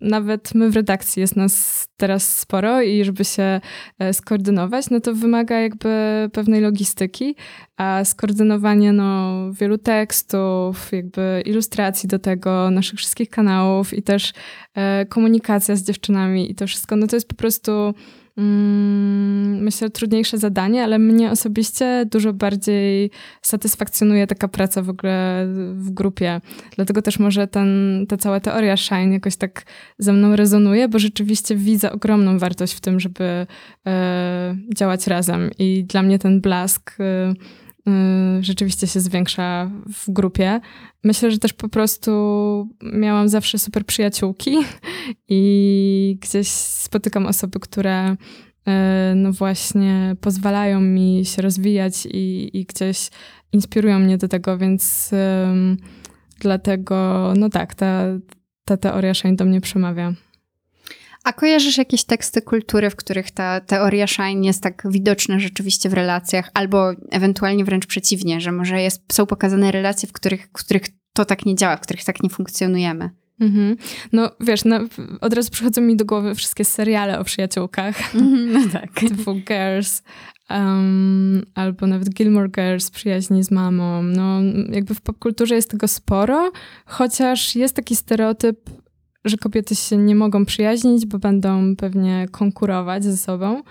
nawet 0.00 0.54
my 0.54 0.70
w 0.70 0.76
redakcji 0.76 1.20
jest 1.20 1.36
nas 1.36 1.86
teraz 1.96 2.38
sporo 2.38 2.82
i 2.82 3.04
żeby 3.04 3.24
się 3.24 3.60
e, 3.98 4.14
skoordynować, 4.14 4.90
no 4.90 5.00
to 5.00 5.14
wymaga 5.14 5.60
jakby 5.60 5.88
pewnej 6.32 6.60
logistyki, 6.60 7.36
a 7.76 8.04
skoordynowanie 8.04 8.92
no, 8.92 9.32
wielu 9.52 9.78
tekstów, 9.78 10.92
jakby 10.92 11.42
ilustracji 11.46 12.08
do 12.08 12.18
tego, 12.18 12.70
naszych 12.70 12.98
wszystkich 12.98 13.30
kanałów 13.30 13.94
i 13.94 14.02
też 14.02 14.32
e, 14.74 15.06
komunikacja 15.06 15.76
z 15.76 15.82
dziewczynami 15.82 16.50
i 16.50 16.54
to 16.54 16.66
wszystko, 16.66 16.96
no 16.96 17.06
to 17.06 17.16
jest 17.16 17.28
po 17.28 17.34
prostu 17.34 17.94
myślę, 18.36 19.90
trudniejsze 19.90 20.38
zadanie, 20.38 20.84
ale 20.84 20.98
mnie 20.98 21.30
osobiście 21.30 22.06
dużo 22.10 22.32
bardziej 22.32 23.10
satysfakcjonuje 23.42 24.26
taka 24.26 24.48
praca 24.48 24.82
w 24.82 24.88
ogóle 24.88 25.46
w 25.74 25.90
grupie. 25.90 26.40
Dlatego 26.76 27.02
też 27.02 27.18
może 27.18 27.46
ten, 27.46 28.04
ta 28.08 28.16
cała 28.16 28.40
teoria 28.40 28.76
Shine 28.76 29.12
jakoś 29.12 29.36
tak 29.36 29.64
ze 29.98 30.12
mną 30.12 30.36
rezonuje, 30.36 30.88
bo 30.88 30.98
rzeczywiście 30.98 31.56
widzę 31.56 31.92
ogromną 31.92 32.38
wartość 32.38 32.74
w 32.74 32.80
tym, 32.80 33.00
żeby 33.00 33.46
e, 33.86 34.56
działać 34.74 35.06
razem. 35.06 35.50
I 35.58 35.84
dla 35.84 36.02
mnie 36.02 36.18
ten 36.18 36.40
blask 36.40 36.96
e, 37.00 37.34
rzeczywiście 38.40 38.86
się 38.86 39.00
zwiększa 39.00 39.70
w 39.94 40.10
grupie. 40.10 40.60
Myślę, 41.04 41.30
że 41.30 41.38
też 41.38 41.52
po 41.52 41.68
prostu 41.68 42.10
miałam 42.82 43.28
zawsze 43.28 43.58
super 43.58 43.84
przyjaciółki 43.84 44.56
i 45.28 46.18
gdzieś 46.20 46.48
spotykam 46.48 47.26
osoby, 47.26 47.60
które 47.60 48.12
y, 48.12 48.14
no 49.14 49.32
właśnie 49.32 50.16
pozwalają 50.20 50.80
mi 50.80 51.22
się 51.24 51.42
rozwijać 51.42 52.06
i, 52.06 52.50
i 52.58 52.64
gdzieś 52.64 53.10
inspirują 53.52 53.98
mnie 53.98 54.18
do 54.18 54.28
tego, 54.28 54.58
więc 54.58 55.10
dlatego, 56.40 57.32
no 57.36 57.50
tak, 57.50 57.74
ta, 57.74 58.04
ta 58.64 58.76
teoria 58.76 59.14
Shine 59.14 59.36
do 59.36 59.44
mnie 59.44 59.60
przemawia. 59.60 60.12
A 61.26 61.32
kojarzysz 61.32 61.78
jakieś 61.78 62.04
teksty 62.04 62.42
kultury, 62.42 62.90
w 62.90 62.96
których 62.96 63.30
ta 63.30 63.60
teoria 63.60 64.06
Shine 64.06 64.46
jest 64.46 64.62
tak 64.62 64.82
widoczna 64.90 65.38
rzeczywiście 65.38 65.88
w 65.88 65.92
relacjach, 65.92 66.50
albo 66.54 66.92
ewentualnie 67.10 67.64
wręcz 67.64 67.86
przeciwnie, 67.86 68.40
że 68.40 68.52
może 68.52 68.82
jest, 68.82 69.12
są 69.12 69.26
pokazane 69.26 69.72
relacje, 69.72 70.08
w 70.08 70.12
których, 70.12 70.48
w 70.48 70.52
których 70.52 70.82
to 71.12 71.24
tak 71.24 71.46
nie 71.46 71.54
działa, 71.54 71.76
w 71.76 71.80
których 71.80 72.04
tak 72.04 72.22
nie 72.22 72.30
funkcjonujemy? 72.30 73.10
Mhm. 73.40 73.76
No 74.12 74.30
wiesz, 74.40 74.64
no, 74.64 74.80
od 75.20 75.34
razu 75.34 75.50
przychodzą 75.50 75.80
mi 75.80 75.96
do 75.96 76.04
głowy 76.04 76.34
wszystkie 76.34 76.64
seriale 76.64 77.18
o 77.18 77.24
przyjaciółkach. 77.24 78.14
No 78.46 78.60
tak. 78.72 78.90
Typu 79.08 79.34
Girls, 79.34 80.02
um, 80.50 81.46
albo 81.54 81.86
nawet 81.86 82.10
Gilmore 82.10 82.48
Girls, 82.48 82.90
przyjaźni 82.90 83.44
z 83.44 83.50
mamą. 83.50 84.02
No 84.02 84.40
jakby 84.70 84.94
w 84.94 85.00
popkulturze 85.00 85.54
jest 85.54 85.70
tego 85.70 85.88
sporo, 85.88 86.52
chociaż 86.84 87.56
jest 87.56 87.76
taki 87.76 87.96
stereotyp, 87.96 88.70
że 89.26 89.36
kobiety 89.36 89.74
się 89.74 89.96
nie 89.96 90.14
mogą 90.14 90.44
przyjaźnić, 90.44 91.06
bo 91.06 91.18
będą 91.18 91.76
pewnie 91.76 92.26
konkurować 92.30 93.04
ze 93.04 93.16
sobą. 93.16 93.62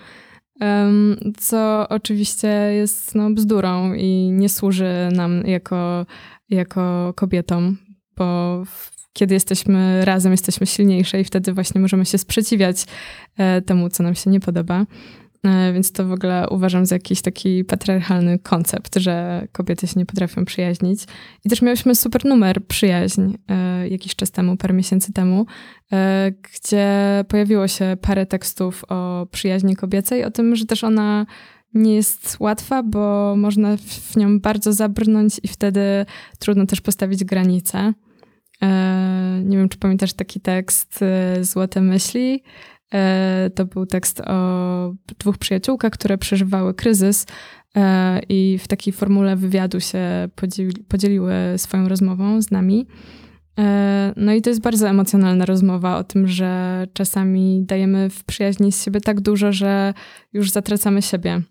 Co 1.38 1.88
oczywiście 1.88 2.48
jest 2.48 3.14
no, 3.14 3.30
bzdurą 3.30 3.94
i 3.94 4.30
nie 4.32 4.48
służy 4.48 5.08
nam 5.12 5.46
jako, 5.46 6.06
jako 6.50 7.12
kobietom, 7.16 7.76
bo 8.16 8.62
kiedy 9.12 9.34
jesteśmy 9.34 10.04
razem, 10.04 10.32
jesteśmy 10.32 10.66
silniejsze 10.66 11.20
i 11.20 11.24
wtedy 11.24 11.52
właśnie 11.52 11.80
możemy 11.80 12.06
się 12.06 12.18
sprzeciwiać 12.18 12.86
e, 13.36 13.62
temu, 13.62 13.88
co 13.88 14.02
nam 14.02 14.14
się 14.14 14.30
nie 14.30 14.40
podoba. 14.40 14.86
E, 15.46 15.72
więc 15.72 15.92
to 15.92 16.04
w 16.04 16.12
ogóle 16.12 16.46
uważam 16.50 16.86
za 16.86 16.94
jakiś 16.94 17.22
taki 17.22 17.64
patriarchalny 17.64 18.38
koncept, 18.38 18.96
że 18.96 19.46
kobiety 19.52 19.86
się 19.86 19.94
nie 19.96 20.06
potrafią 20.06 20.44
przyjaźnić. 20.44 21.04
I 21.44 21.48
też 21.48 21.62
miałyśmy 21.62 21.94
super 21.94 22.24
numer 22.24 22.66
przyjaźń 22.66 23.34
e, 23.48 23.88
jakiś 23.88 24.16
czas 24.16 24.30
temu, 24.30 24.56
parę 24.56 24.74
miesięcy 24.74 25.12
temu, 25.12 25.46
gdzie 26.42 26.88
pojawiło 27.28 27.68
się 27.68 27.96
parę 28.00 28.26
tekstów 28.26 28.84
o 28.88 29.26
przyjaźni 29.30 29.76
kobiecej, 29.76 30.24
o 30.24 30.30
tym, 30.30 30.56
że 30.56 30.66
też 30.66 30.84
ona 30.84 31.26
nie 31.74 31.94
jest 31.94 32.36
łatwa, 32.40 32.82
bo 32.82 33.34
można 33.36 33.76
w 33.76 34.16
nią 34.16 34.40
bardzo 34.40 34.72
zabrnąć 34.72 35.40
i 35.42 35.48
wtedy 35.48 36.06
trudno 36.38 36.66
też 36.66 36.80
postawić 36.80 37.24
granice. 37.24 37.92
E, 38.62 39.40
nie 39.44 39.56
wiem, 39.56 39.68
czy 39.68 39.78
pamiętasz 39.78 40.12
taki 40.12 40.40
tekst 40.40 41.02
e, 41.02 41.44
Złote 41.44 41.80
myśli. 41.80 42.42
E, 42.94 43.50
to 43.54 43.64
był 43.64 43.86
tekst 43.86 44.20
o 44.20 44.94
dwóch 45.18 45.38
przyjaciółkach, 45.38 45.92
które 45.92 46.18
przeżywały 46.18 46.74
kryzys 46.74 47.26
i 48.28 48.58
w 48.62 48.68
takiej 48.68 48.92
formule 48.92 49.36
wywiadu 49.36 49.80
się 49.80 50.28
podzieli, 50.34 50.84
podzieliły 50.88 51.34
swoją 51.56 51.88
rozmową 51.88 52.42
z 52.42 52.50
nami. 52.50 52.86
No 54.16 54.32
i 54.32 54.42
to 54.42 54.50
jest 54.50 54.62
bardzo 54.62 54.88
emocjonalna 54.88 55.44
rozmowa 55.44 55.98
o 55.98 56.04
tym, 56.04 56.28
że 56.28 56.86
czasami 56.92 57.62
dajemy 57.62 58.10
w 58.10 58.24
przyjaźni 58.24 58.72
z 58.72 58.84
siebie 58.84 59.00
tak 59.00 59.20
dużo, 59.20 59.52
że 59.52 59.94
już 60.32 60.50
zatracamy 60.50 61.02
siebie. 61.02 61.42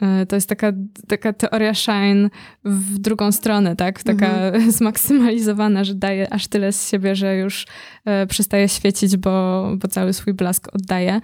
E, 0.00 0.26
to 0.26 0.36
jest 0.36 0.48
taka, 0.48 0.72
taka 1.08 1.32
teoria 1.32 1.74
shine 1.74 2.30
w 2.64 2.98
drugą 2.98 3.32
stronę, 3.32 3.76
tak? 3.76 4.02
Taka 4.02 4.26
mhm. 4.26 4.70
zmaksymalizowana, 4.80 5.84
że 5.84 5.94
daje 5.94 6.32
aż 6.32 6.48
tyle 6.48 6.72
z 6.72 6.90
siebie, 6.90 7.16
że 7.16 7.36
już 7.36 7.66
e, 8.04 8.26
przestaje 8.26 8.68
świecić, 8.68 9.16
bo, 9.16 9.64
bo 9.76 9.88
cały 9.88 10.12
swój 10.12 10.34
blask 10.34 10.68
oddaje. 10.74 11.20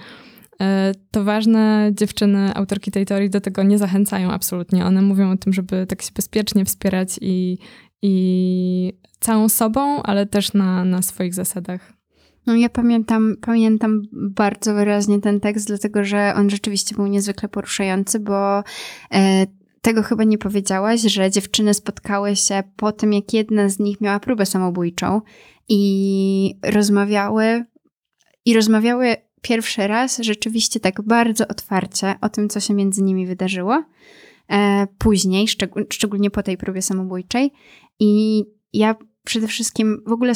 E, 0.61 0.93
to 1.11 1.25
ważne, 1.25 1.91
dziewczyny, 1.93 2.55
autorki 2.55 2.91
tej 2.91 3.07
teorii 3.07 3.31
do 3.31 3.41
tego 3.41 3.63
nie 3.63 3.79
zachęcają 3.79 4.31
absolutnie. 4.31 4.87
One 4.87 5.03
mówią 5.03 5.31
o 5.31 5.37
tym, 5.37 5.53
żeby 5.53 5.87
tak 5.87 6.03
się 6.03 6.11
bezpiecznie 6.17 6.65
wspierać 6.65 7.19
i, 7.21 7.59
i 8.03 8.93
całą 9.21 9.49
sobą, 9.49 10.03
ale 10.03 10.27
też 10.27 10.53
na, 10.53 10.85
na 10.85 11.03
swoich 11.03 11.35
zasadach. 11.35 11.94
No 12.47 12.55
ja 12.55 12.69
pamiętam, 12.69 13.37
pamiętam 13.41 14.03
bardzo 14.13 14.75
wyraźnie 14.75 15.21
ten 15.21 15.41
tekst, 15.41 15.67
dlatego 15.67 16.05
że 16.05 16.33
on 16.37 16.51
rzeczywiście 16.51 16.95
był 16.95 17.07
niezwykle 17.07 17.49
poruszający, 17.49 18.21
bo 18.21 18.63
e, 19.15 19.47
tego 19.81 20.03
chyba 20.03 20.25
nie 20.25 20.39
powiedziałaś, 20.39 21.01
że 21.01 21.31
dziewczyny 21.31 21.75
spotkały 21.75 22.37
się 22.37 22.63
po 22.77 22.93
tym, 22.93 23.13
jak 23.13 23.33
jedna 23.33 23.69
z 23.69 23.79
nich 23.79 24.01
miała 24.01 24.21
próbę 24.21 24.47
samobójczą 24.47 25.21
i 25.69 26.59
rozmawiały 26.63 27.65
i 28.45 28.55
rozmawiały 28.55 29.17
pierwszy 29.43 29.87
raz 29.87 30.19
rzeczywiście 30.19 30.81
tak 30.81 31.03
bardzo 31.03 31.49
otwarcie 31.49 32.15
o 32.21 32.29
tym, 32.29 32.49
co 32.49 32.61
się 32.61 32.75
między 32.75 33.03
nimi 33.03 33.27
wydarzyło. 33.27 33.85
E, 34.51 34.87
później, 34.99 35.47
szczeg- 35.47 35.93
szczególnie 35.93 36.31
po 36.31 36.43
tej 36.43 36.57
próbie 36.57 36.83
samobójczej. 36.83 37.53
I 38.01 38.43
ja 38.73 38.95
przede 39.25 39.49
wszystkim 39.49 40.03
w 40.07 40.13
ogóle 40.13 40.33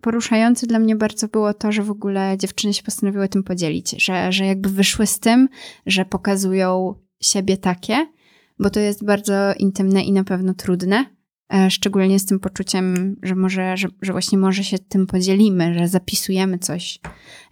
poruszające 0.00 0.66
dla 0.66 0.78
mnie 0.78 0.96
bardzo 0.96 1.28
było 1.28 1.54
to, 1.54 1.72
że 1.72 1.82
w 1.82 1.90
ogóle 1.90 2.36
dziewczyny 2.38 2.74
się 2.74 2.82
postanowiły 2.82 3.28
tym 3.28 3.42
podzielić, 3.42 4.04
że, 4.04 4.32
że 4.32 4.46
jakby 4.46 4.68
wyszły 4.68 5.06
z 5.06 5.18
tym, 5.18 5.48
że 5.86 6.04
pokazują 6.04 6.94
siebie 7.20 7.56
takie, 7.56 8.06
bo 8.58 8.70
to 8.70 8.80
jest 8.80 9.04
bardzo 9.04 9.54
intymne 9.58 10.02
i 10.02 10.12
na 10.12 10.24
pewno 10.24 10.54
trudne, 10.54 11.06
e, 11.54 11.70
szczególnie 11.70 12.18
z 12.18 12.26
tym 12.26 12.40
poczuciem, 12.40 13.16
że 13.22 13.34
może, 13.34 13.76
że, 13.76 13.88
że 14.02 14.12
właśnie 14.12 14.38
może 14.38 14.64
się 14.64 14.78
tym 14.78 15.06
podzielimy, 15.06 15.74
że 15.78 15.88
zapisujemy 15.88 16.58
coś 16.58 16.98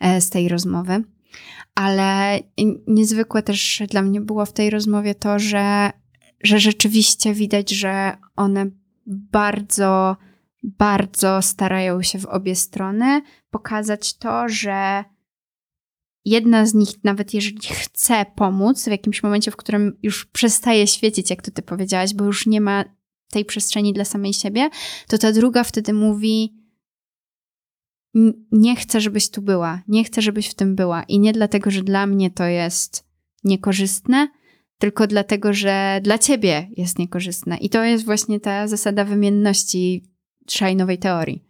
e, 0.01 0.21
z 0.21 0.31
tej 0.31 0.49
rozmowy. 0.49 1.05
Ale 1.75 2.41
niezwykłe 2.87 3.43
też 3.43 3.83
dla 3.91 4.03
mnie 4.03 4.21
było 4.21 4.47
w 4.47 4.53
tej 4.53 4.71
rozmowie 4.71 5.15
to, 5.15 5.39
że, 5.39 5.91
że 6.43 6.59
rzeczywiście 6.59 7.35
widać, 7.35 7.71
że 7.71 8.17
one 8.37 8.67
bardzo 9.07 10.17
bardzo 10.63 11.43
starają 11.43 12.03
się 12.03 12.19
w 12.19 12.27
obie 12.27 12.57
strony 12.57 13.23
pokazać 13.51 14.17
to, 14.17 14.49
że 14.49 15.05
jedna 16.25 16.67
z 16.67 16.75
nich, 16.75 16.89
nawet 17.05 17.35
jeżeli 17.35 17.69
chce 17.69 18.27
pomóc 18.35 18.85
w 18.85 18.91
jakimś 18.91 19.23
momencie, 19.23 19.51
w 19.51 19.57
którym 19.57 19.99
już 20.03 20.27
przestaje 20.27 20.87
świecić, 20.87 21.31
jak 21.31 21.43
to 21.43 21.51
ty 21.51 21.63
powiedziałaś, 21.63 22.15
bo 22.15 22.25
już 22.25 22.47
nie 22.47 22.61
ma 22.61 22.85
tej 23.31 23.45
przestrzeni 23.45 23.93
dla 23.93 24.05
samej 24.05 24.33
siebie, 24.33 24.71
to 25.09 25.19
ta 25.19 25.33
druga 25.33 25.65
wtedy 25.65 25.93
mówi: 25.93 26.55
Nie 28.53 28.77
chcę, 28.77 29.01
żebyś 29.01 29.31
tu 29.31 29.43
była, 29.43 29.83
nie 29.89 30.05
chcę, 30.05 30.23
żebyś 30.23 30.49
w 30.49 30.55
tym 30.55 30.75
była. 30.75 31.03
I 31.03 31.19
nie 31.19 31.33
dlatego, 31.33 31.71
że 31.71 31.83
dla 31.83 32.07
mnie 32.07 32.31
to 32.31 32.45
jest 32.45 33.09
niekorzystne, 33.45 34.29
tylko 34.79 35.07
dlatego, 35.07 35.53
że 35.53 36.01
dla 36.03 36.19
ciebie 36.19 36.71
jest 36.77 36.99
niekorzystne. 36.99 37.57
I 37.57 37.71
to 37.71 37.85
jest 37.85 38.05
właśnie 38.05 38.41
ta 38.41 38.69
zasada 38.69 39.05
wymienności 39.05 40.09
szajnowej 40.53 40.99
teorii. 40.99 41.43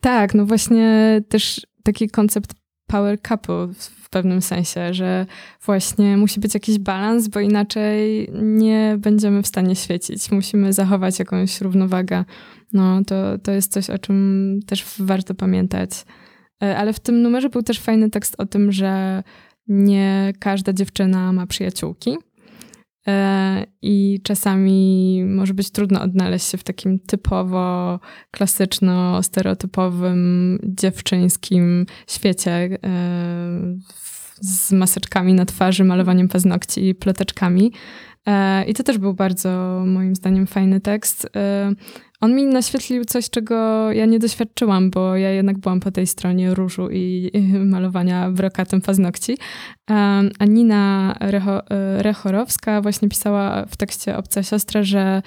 Tak, 0.00 0.34
no 0.34 0.46
właśnie 0.46 1.20
też 1.28 1.66
taki 1.82 2.08
koncept 2.08 2.52
power 2.86 3.22
couple 3.22 3.68
w 3.74 4.10
pewnym 4.10 4.42
sensie, 4.42 4.94
że 4.94 5.26
właśnie 5.64 6.16
musi 6.16 6.40
być 6.40 6.54
jakiś 6.54 6.78
balans, 6.78 7.28
bo 7.28 7.40
inaczej 7.40 8.28
nie 8.42 8.96
będziemy 8.98 9.42
w 9.42 9.46
stanie 9.46 9.76
świecić. 9.76 10.30
Musimy 10.30 10.72
zachować 10.72 11.18
jakąś 11.18 11.60
równowagę. 11.60 12.24
No 12.72 13.04
to, 13.04 13.38
to 13.38 13.52
jest 13.52 13.72
coś, 13.72 13.90
o 13.90 13.98
czym 13.98 14.60
też 14.66 14.84
warto 14.98 15.34
pamiętać. 15.34 15.90
E, 16.62 16.76
ale 16.76 16.92
w 16.92 17.00
tym 17.00 17.22
numerze 17.22 17.48
był 17.48 17.62
też 17.62 17.80
fajny 17.80 18.10
tekst 18.10 18.34
o 18.38 18.46
tym, 18.46 18.72
że 18.72 19.22
nie 19.68 20.32
każda 20.38 20.72
dziewczyna 20.72 21.32
ma 21.32 21.46
przyjaciółki 21.46 22.16
I 23.82 24.20
czasami 24.22 25.24
może 25.26 25.54
być 25.54 25.70
trudno 25.70 26.02
odnaleźć 26.02 26.50
się 26.50 26.58
w 26.58 26.64
takim 26.64 26.98
typowo 26.98 28.00
klasyczno-stereotypowym 28.30 30.58
dziewczyńskim 30.64 31.86
świecie 32.06 32.52
e, 32.52 32.78
z 34.40 34.72
maseczkami 34.72 35.34
na 35.34 35.44
twarzy, 35.44 35.84
malowaniem 35.84 36.28
paznokci 36.28 36.88
i 36.88 36.94
ploteczkami. 36.94 37.72
E, 38.26 38.64
I 38.64 38.74
to 38.74 38.82
też 38.82 38.98
był 38.98 39.14
bardzo, 39.14 39.82
moim 39.86 40.16
zdaniem, 40.16 40.46
fajny 40.46 40.80
tekst. 40.80 41.28
On 42.22 42.34
mi 42.34 42.44
naświetlił 42.44 43.04
coś, 43.04 43.30
czego 43.30 43.92
ja 43.92 44.06
nie 44.06 44.18
doświadczyłam, 44.18 44.90
bo 44.90 45.16
ja 45.16 45.30
jednak 45.30 45.58
byłam 45.58 45.80
po 45.80 45.90
tej 45.90 46.06
stronie 46.06 46.54
różu 46.54 46.90
i 46.90 47.30
malowania 47.64 48.30
brokatem 48.30 48.80
paznokci. 48.80 49.38
A 50.38 50.44
Nina 50.48 51.14
Recho, 51.20 51.70
e, 51.70 52.02
Rechorowska 52.02 52.80
właśnie 52.80 53.08
pisała 53.08 53.66
w 53.66 53.76
tekście 53.76 54.16
Obca 54.16 54.42
Siostra, 54.42 54.82
że 54.82 55.22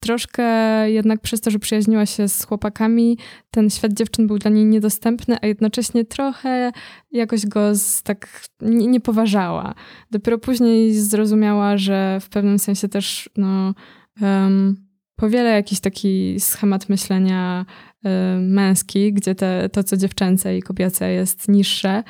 troszkę 0.00 0.44
jednak 0.90 1.20
przez 1.20 1.40
to, 1.40 1.50
że 1.50 1.58
przyjaźniła 1.58 2.06
się 2.06 2.28
z 2.28 2.44
chłopakami, 2.44 3.18
ten 3.50 3.70
świat 3.70 3.92
dziewczyn 3.92 4.26
był 4.26 4.38
dla 4.38 4.50
niej 4.50 4.64
niedostępny, 4.64 5.36
a 5.42 5.46
jednocześnie 5.46 6.04
trochę 6.04 6.72
jakoś 7.12 7.46
go 7.46 7.74
z, 7.74 8.02
tak 8.02 8.40
nie, 8.60 8.86
nie 8.86 9.00
poważała. 9.00 9.74
Dopiero 10.10 10.38
później 10.38 10.94
zrozumiała, 10.94 11.76
że 11.76 12.18
w 12.20 12.28
pewnym 12.28 12.58
sensie 12.58 12.88
też 12.88 13.30
no, 13.36 13.74
um, 14.20 14.83
powiele 15.16 15.50
jakiś 15.50 15.80
taki 15.80 16.40
schemat 16.40 16.88
myślenia 16.88 17.66
y, 18.04 18.08
męski, 18.40 19.12
gdzie 19.12 19.34
te, 19.34 19.68
to, 19.68 19.84
co 19.84 19.96
dziewczęce 19.96 20.58
i 20.58 20.62
kobiece 20.62 21.12
jest 21.12 21.48
niższe. 21.48 22.02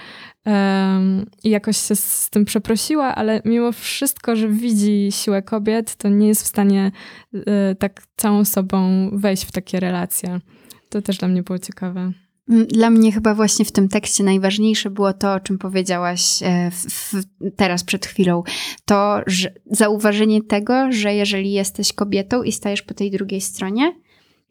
I 1.45 1.51
jakoś 1.51 1.77
się 1.77 1.97
z 1.97 2.31
tym 2.31 2.45
przeprosiła, 2.45 3.15
ale 3.15 3.43
mimo 3.45 3.73
wszystko, 3.73 4.37
że 4.37 4.49
widzi 4.49 5.09
siłę 5.11 5.43
kobiet, 5.43 5.97
to 5.97 6.09
nie 6.09 6.29
jest 6.29 6.43
w 6.43 6.47
stanie 6.47 6.93
y, 7.35 7.41
tak 7.79 8.03
całą 8.17 8.45
sobą 8.45 9.11
wejść 9.13 9.45
w 9.45 9.53
takie 9.53 9.81
relacje. 9.81 10.41
To 10.89 11.03
też 11.03 11.19
dla 11.19 11.29
mnie 11.29 11.43
było 11.43 11.59
ciekawe. 11.59 12.13
Mm, 12.49 12.67
dla 12.67 12.91
mnie 12.91 13.13
chyba 13.13 13.35
właśnie 13.35 13.65
w 13.65 13.73
tym 13.73 13.89
tekście 13.89 14.25
najważniejsze 14.25 14.91
było 14.91 15.13
to, 15.13 15.35
o 15.35 15.41
czym 15.41 15.59
powiedziałaś 15.59 16.43
e, 16.43 16.71
w, 16.71 16.77
w, 16.77 17.25
teraz 17.57 17.85
przed 17.85 18.07
chwilą. 18.07 18.43
To 18.85 19.21
że 19.27 19.53
zauważenie 19.71 20.43
tego, 20.43 20.93
że 20.93 21.15
jeżeli 21.15 21.53
jesteś 21.53 21.93
kobietą 21.93 22.43
i 22.43 22.53
stajesz 22.53 22.83
po 22.83 22.95
tej 22.95 23.11
drugiej 23.11 23.41
stronie, 23.41 23.97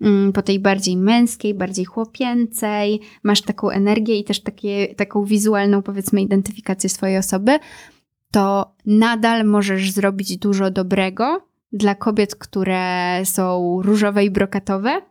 mm, 0.02 0.34
po 0.34 0.42
tej 0.42 0.60
bardziej 0.60 0.98
męskiej, 0.98 1.54
bardziej 1.54 1.86
chłopięcej, 1.86 3.00
masz 3.24 3.42
taką 3.42 3.70
energię 3.70 4.20
i 4.20 4.24
też 4.24 4.44
takie, 4.44 4.96
taką 4.96 5.26
wizualną, 5.26 5.82
powiedzmy, 5.82 6.22
identyfikację 6.22 6.90
swojej 6.90 7.18
osoby, 7.18 7.60
to 8.32 8.76
nadal 8.86 9.46
możesz 9.46 9.92
zrobić 9.92 10.38
dużo 10.38 10.72
dobrego 10.72 11.48
dla 11.72 11.96
kobiet, 11.96 12.36
które 12.36 13.22
są 13.26 13.80
różowe 13.84 14.26
i 14.26 14.32
brokatowe 14.32 15.02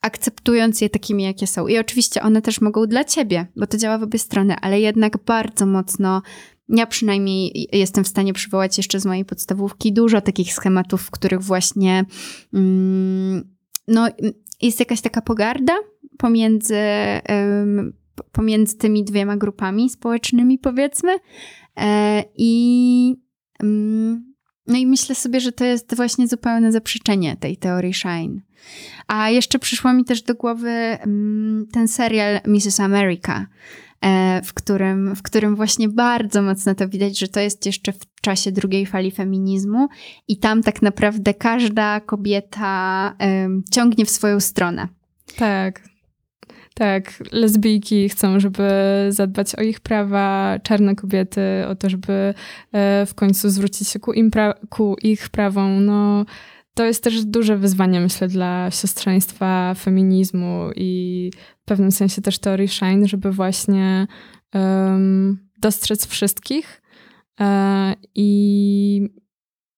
akceptując 0.00 0.80
je 0.80 0.90
takimi, 0.90 1.22
jakie 1.22 1.46
są. 1.46 1.66
I 1.66 1.78
oczywiście 1.78 2.22
one 2.22 2.42
też 2.42 2.60
mogą 2.60 2.86
dla 2.86 3.04
ciebie, 3.04 3.46
bo 3.56 3.66
to 3.66 3.78
działa 3.78 3.98
w 3.98 4.02
obie 4.02 4.18
strony, 4.18 4.56
ale 4.60 4.80
jednak 4.80 5.24
bardzo 5.24 5.66
mocno. 5.66 6.22
Ja 6.68 6.86
przynajmniej 6.86 7.68
jestem 7.72 8.04
w 8.04 8.08
stanie 8.08 8.32
przywołać 8.32 8.76
jeszcze 8.76 9.00
z 9.00 9.06
mojej 9.06 9.24
podstawówki 9.24 9.92
dużo 9.92 10.20
takich 10.20 10.52
schematów, 10.52 11.02
w 11.02 11.10
których 11.10 11.42
właśnie 11.42 12.04
mm, 12.54 13.56
no, 13.88 14.08
jest 14.62 14.80
jakaś 14.80 15.00
taka 15.00 15.22
pogarda 15.22 15.74
pomiędzy, 16.18 16.78
pomiędzy 18.32 18.76
tymi 18.76 19.04
dwiema 19.04 19.36
grupami 19.36 19.90
społecznymi, 19.90 20.58
powiedzmy. 20.58 21.16
E, 21.76 22.24
I 22.36 23.14
um, 23.62 24.29
no 24.66 24.78
i 24.78 24.86
myślę 24.86 25.14
sobie, 25.14 25.40
że 25.40 25.52
to 25.52 25.64
jest 25.64 25.96
właśnie 25.96 26.28
zupełne 26.28 26.72
zaprzeczenie 26.72 27.36
tej 27.36 27.56
teorii 27.56 27.94
Shine. 27.94 28.40
A 29.06 29.30
jeszcze 29.30 29.58
przyszło 29.58 29.92
mi 29.92 30.04
też 30.04 30.22
do 30.22 30.34
głowy 30.34 30.70
mm, 30.70 31.66
ten 31.72 31.88
serial 31.88 32.40
Mrs. 32.46 32.80
America, 32.80 33.46
e, 34.00 34.42
w 34.44 34.54
którym, 34.54 35.14
w 35.14 35.22
którym 35.22 35.56
właśnie 35.56 35.88
bardzo 35.88 36.42
mocno 36.42 36.74
to 36.74 36.88
widać, 36.88 37.18
że 37.18 37.28
to 37.28 37.40
jest 37.40 37.66
jeszcze 37.66 37.92
w 37.92 38.00
czasie 38.22 38.52
drugiej 38.52 38.86
fali 38.86 39.10
feminizmu 39.10 39.88
i 40.28 40.38
tam 40.38 40.62
tak 40.62 40.82
naprawdę 40.82 41.34
każda 41.34 42.00
kobieta 42.00 43.16
ciągnie 43.72 44.04
w 44.04 44.10
swoją 44.10 44.40
stronę. 44.40 44.88
Tak, 45.36 45.82
tak, 46.80 47.22
lesbijki 47.32 48.08
chcą, 48.08 48.40
żeby 48.40 48.68
zadbać 49.08 49.54
o 49.54 49.62
ich 49.62 49.80
prawa, 49.80 50.58
czarne 50.62 50.94
kobiety 50.94 51.40
o 51.68 51.74
to, 51.74 51.90
żeby 51.90 52.34
e, 52.72 53.06
w 53.06 53.14
końcu 53.14 53.50
zwrócić 53.50 53.88
się 53.88 53.98
ku, 53.98 54.12
im 54.12 54.30
ku 54.68 54.96
ich 55.02 55.28
prawom. 55.28 55.84
No, 55.84 56.24
to 56.74 56.84
jest 56.84 57.04
też 57.04 57.24
duże 57.24 57.56
wyzwanie, 57.56 58.00
myślę, 58.00 58.28
dla 58.28 58.70
siostrzeństwa, 58.70 59.74
feminizmu 59.74 60.70
i 60.76 61.30
w 61.62 61.64
pewnym 61.64 61.92
sensie 61.92 62.22
też 62.22 62.38
teorii 62.38 62.68
Shine, 62.68 63.08
żeby 63.08 63.32
właśnie 63.32 64.06
um, 64.54 65.38
dostrzec 65.58 66.06
wszystkich. 66.06 66.82
E, 67.40 67.94
I 68.14 69.08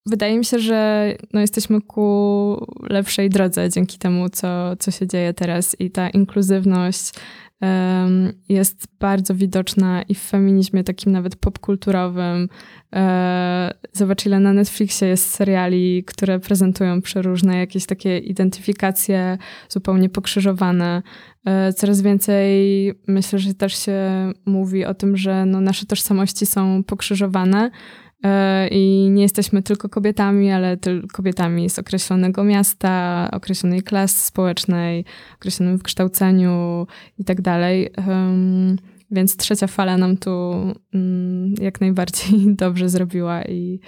wydaje 0.05 0.37
mi 0.37 0.45
się, 0.45 0.59
że 0.59 1.11
no, 1.33 1.39
jesteśmy 1.39 1.81
ku 1.81 2.57
lepszej 2.89 3.29
drodze 3.29 3.69
dzięki 3.69 3.97
temu, 3.97 4.29
co, 4.29 4.75
co 4.75 4.91
się 4.91 5.07
dzieje 5.07 5.33
teraz 5.33 5.75
i 5.79 5.91
ta 5.91 6.09
inkluzywność 6.09 7.13
jest 8.49 8.87
bardzo 8.99 9.35
widoczna 9.35 10.01
i 10.01 10.15
w 10.15 10.19
feminizmie 10.19 10.83
takim 10.83 11.11
nawet 11.11 11.35
popkulturowym. 11.35 12.49
E, 12.93 13.73
zobacz, 13.93 14.25
ile 14.25 14.39
na 14.39 14.53
Netflixie 14.53 15.07
jest 15.07 15.29
seriali, 15.29 16.03
które 16.03 16.39
prezentują 16.39 17.01
przeróżne 17.01 17.57
jakieś 17.57 17.85
takie 17.85 18.17
identyfikacje 18.17 19.37
zupełnie 19.69 20.09
pokrzyżowane. 20.09 21.01
E, 21.45 21.73
coraz 21.73 22.01
więcej 22.01 22.93
myślę, 23.07 23.39
że 23.39 23.53
też 23.53 23.85
się 23.85 24.01
mówi 24.45 24.85
o 24.85 24.93
tym, 24.93 25.17
że 25.17 25.45
no 25.45 25.61
nasze 25.61 25.85
tożsamości 25.85 26.45
są 26.45 26.83
pokrzyżowane 26.83 27.71
i 28.71 29.09
nie 29.11 29.21
jesteśmy 29.21 29.63
tylko 29.63 29.89
kobietami, 29.89 30.51
ale 30.51 30.77
kobietami 31.13 31.69
z 31.69 31.79
określonego 31.79 32.43
miasta, 32.43 33.29
określonej 33.31 33.81
klasy 33.81 34.27
społecznej, 34.27 35.05
określonym 35.35 35.77
wykształceniu 35.77 36.87
i 37.17 37.23
tak 37.23 37.41
dalej. 37.41 37.89
Więc 39.11 39.37
trzecia 39.37 39.67
fala 39.67 39.97
nam 39.97 40.17
tu 40.17 40.53
mm, 40.93 41.53
jak 41.61 41.81
najbardziej 41.81 42.29
dobrze 42.55 42.89
zrobiła 42.89 43.43
i, 43.43 43.79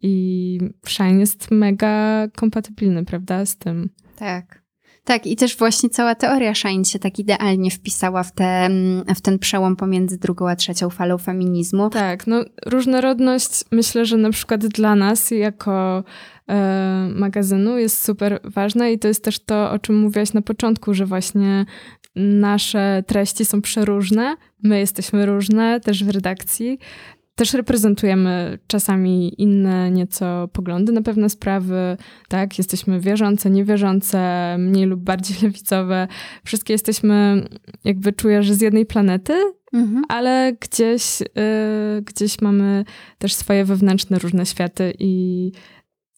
i 0.00 0.58
Shine 0.88 1.20
jest 1.20 1.50
mega 1.50 2.28
kompatybilny, 2.36 3.04
prawda, 3.04 3.46
z 3.46 3.56
tym. 3.56 3.90
Tak. 4.16 4.67
Tak, 5.08 5.26
i 5.26 5.36
też 5.36 5.56
właśnie 5.56 5.90
cała 5.90 6.14
teoria 6.14 6.54
Shine 6.54 6.84
się 6.84 6.98
tak 6.98 7.18
idealnie 7.18 7.70
wpisała 7.70 8.22
w, 8.22 8.32
te, 8.32 8.70
w 9.16 9.20
ten 9.20 9.38
przełom 9.38 9.76
pomiędzy 9.76 10.18
drugą 10.18 10.48
a 10.48 10.56
trzecią 10.56 10.90
falą 10.90 11.18
feminizmu. 11.18 11.90
Tak, 11.90 12.26
no 12.26 12.44
różnorodność 12.66 13.64
myślę, 13.72 14.06
że 14.06 14.16
na 14.16 14.30
przykład 14.30 14.66
dla 14.66 14.94
nas 14.94 15.30
jako 15.30 16.04
e, 16.48 17.08
magazynu 17.14 17.78
jest 17.78 18.04
super 18.04 18.40
ważna 18.44 18.88
i 18.88 18.98
to 18.98 19.08
jest 19.08 19.24
też 19.24 19.38
to, 19.38 19.70
o 19.70 19.78
czym 19.78 19.98
mówiłaś 19.98 20.32
na 20.32 20.42
początku, 20.42 20.94
że 20.94 21.06
właśnie 21.06 21.66
nasze 22.16 23.02
treści 23.06 23.44
są 23.44 23.62
przeróżne, 23.62 24.36
my 24.62 24.78
jesteśmy 24.78 25.26
różne 25.26 25.80
też 25.80 26.04
w 26.04 26.10
redakcji 26.10 26.78
też 27.38 27.54
reprezentujemy 27.54 28.58
czasami 28.66 29.42
inne 29.42 29.90
nieco 29.90 30.48
poglądy 30.52 30.92
na 30.92 31.02
pewne 31.02 31.30
sprawy, 31.30 31.96
tak? 32.28 32.58
Jesteśmy 32.58 33.00
wierzące, 33.00 33.50
niewierzące, 33.50 34.56
mniej 34.58 34.86
lub 34.86 35.00
bardziej 35.00 35.36
lewicowe. 35.42 36.08
Wszystkie 36.44 36.74
jesteśmy, 36.74 37.44
jakby 37.84 38.12
czuję, 38.12 38.42
że 38.42 38.54
z 38.54 38.60
jednej 38.60 38.86
planety, 38.86 39.34
mhm. 39.72 40.02
ale 40.08 40.52
gdzieś, 40.60 41.22
y, 41.22 42.02
gdzieś 42.02 42.40
mamy 42.40 42.84
też 43.18 43.34
swoje 43.34 43.64
wewnętrzne 43.64 44.18
różne 44.18 44.46
światy 44.46 44.92
i 44.98 45.52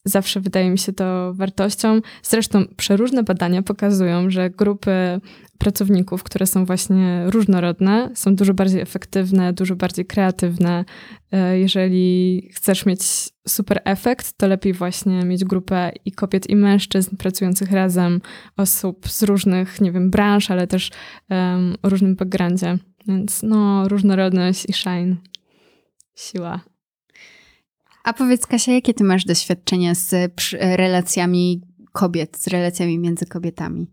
zawsze 0.05 0.39
wydaje 0.39 0.69
mi 0.69 0.77
się 0.77 0.93
to 0.93 1.33
wartością. 1.33 2.01
Zresztą 2.23 2.65
przeróżne 2.77 3.23
badania 3.23 3.61
pokazują, 3.61 4.29
że 4.29 4.49
grupy 4.49 5.21
pracowników, 5.57 6.23
które 6.23 6.47
są 6.47 6.65
właśnie 6.65 7.23
różnorodne, 7.25 8.09
są 8.13 8.35
dużo 8.35 8.53
bardziej 8.53 8.81
efektywne, 8.81 9.53
dużo 9.53 9.75
bardziej 9.75 10.05
kreatywne. 10.05 10.85
E, 11.31 11.59
jeżeli 11.59 12.49
chcesz 12.53 12.85
mieć 12.85 13.01
super 13.47 13.81
efekt, 13.85 14.37
to 14.37 14.47
lepiej 14.47 14.73
właśnie 14.73 15.25
mieć 15.25 15.45
grupę 15.45 15.91
i 16.05 16.11
kobiet, 16.11 16.49
i 16.49 16.55
mężczyzn 16.55 17.15
pracujących 17.15 17.71
razem, 17.71 18.21
osób 18.57 19.09
z 19.09 19.23
różnych, 19.23 19.81
nie 19.81 19.91
wiem, 19.91 20.09
branż, 20.09 20.51
ale 20.51 20.67
też 20.67 20.91
um, 21.29 21.75
o 21.81 21.89
różnym 21.89 22.15
backgroundzie. 22.15 22.77
Więc 23.07 23.43
no, 23.43 23.87
różnorodność 23.87 24.65
i 24.69 24.73
shine. 24.73 25.15
Siła. 26.15 26.70
A 28.03 28.13
powiedz 28.13 28.47
Kasia, 28.47 28.71
jakie 28.71 28.93
ty 28.93 29.03
masz 29.03 29.25
doświadczenia 29.25 29.95
z 29.95 30.33
relacjami 30.61 31.61
kobiet, 31.91 32.37
z 32.37 32.47
relacjami 32.47 32.99
między 32.99 33.25
kobietami? 33.25 33.87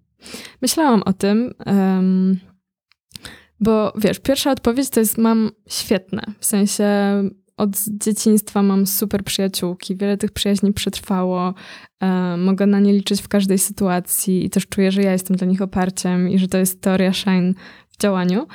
Myślałam 0.63 1.03
o 1.03 1.13
tym, 1.13 1.55
um, 1.67 2.41
bo 3.61 3.93
wiesz, 3.97 4.19
pierwsza 4.19 4.51
odpowiedź 4.51 4.91
to 4.91 5.01
jest 5.01 5.19
mam 5.19 5.51
świetne. 5.69 6.23
W 6.41 6.47
sensie 6.47 6.85
od 7.57 7.71
dzieciństwa 7.89 8.63
mam 8.63 8.87
super 8.87 9.25
przyjaciółki, 9.25 9.97
wiele 9.97 10.17
tych 10.17 10.33
przyjaźni 10.33 10.73
przetrwało, 10.73 11.55
mogę 12.39 12.67
na 12.67 12.81
nie 12.81 12.93
liczyć 12.93 13.23
w 13.23 13.29
każdej 13.29 13.59
sytuacji 13.59 14.45
i 14.45 14.51
też 14.51 14.67
czuję, 14.67 14.93
że 14.93 15.03
ja 15.03 15.13
jestem 15.13 15.37
dla 15.37 15.47
nich 15.47 15.63
oparciem 15.63 16.31
i 16.31 16.39
że 16.39 16.49
to 16.49 16.59
jest 16.59 16.81
teoria 16.81 17.13
Shine 17.13 17.55
w 17.91 17.99
działaniu, 18.03 18.47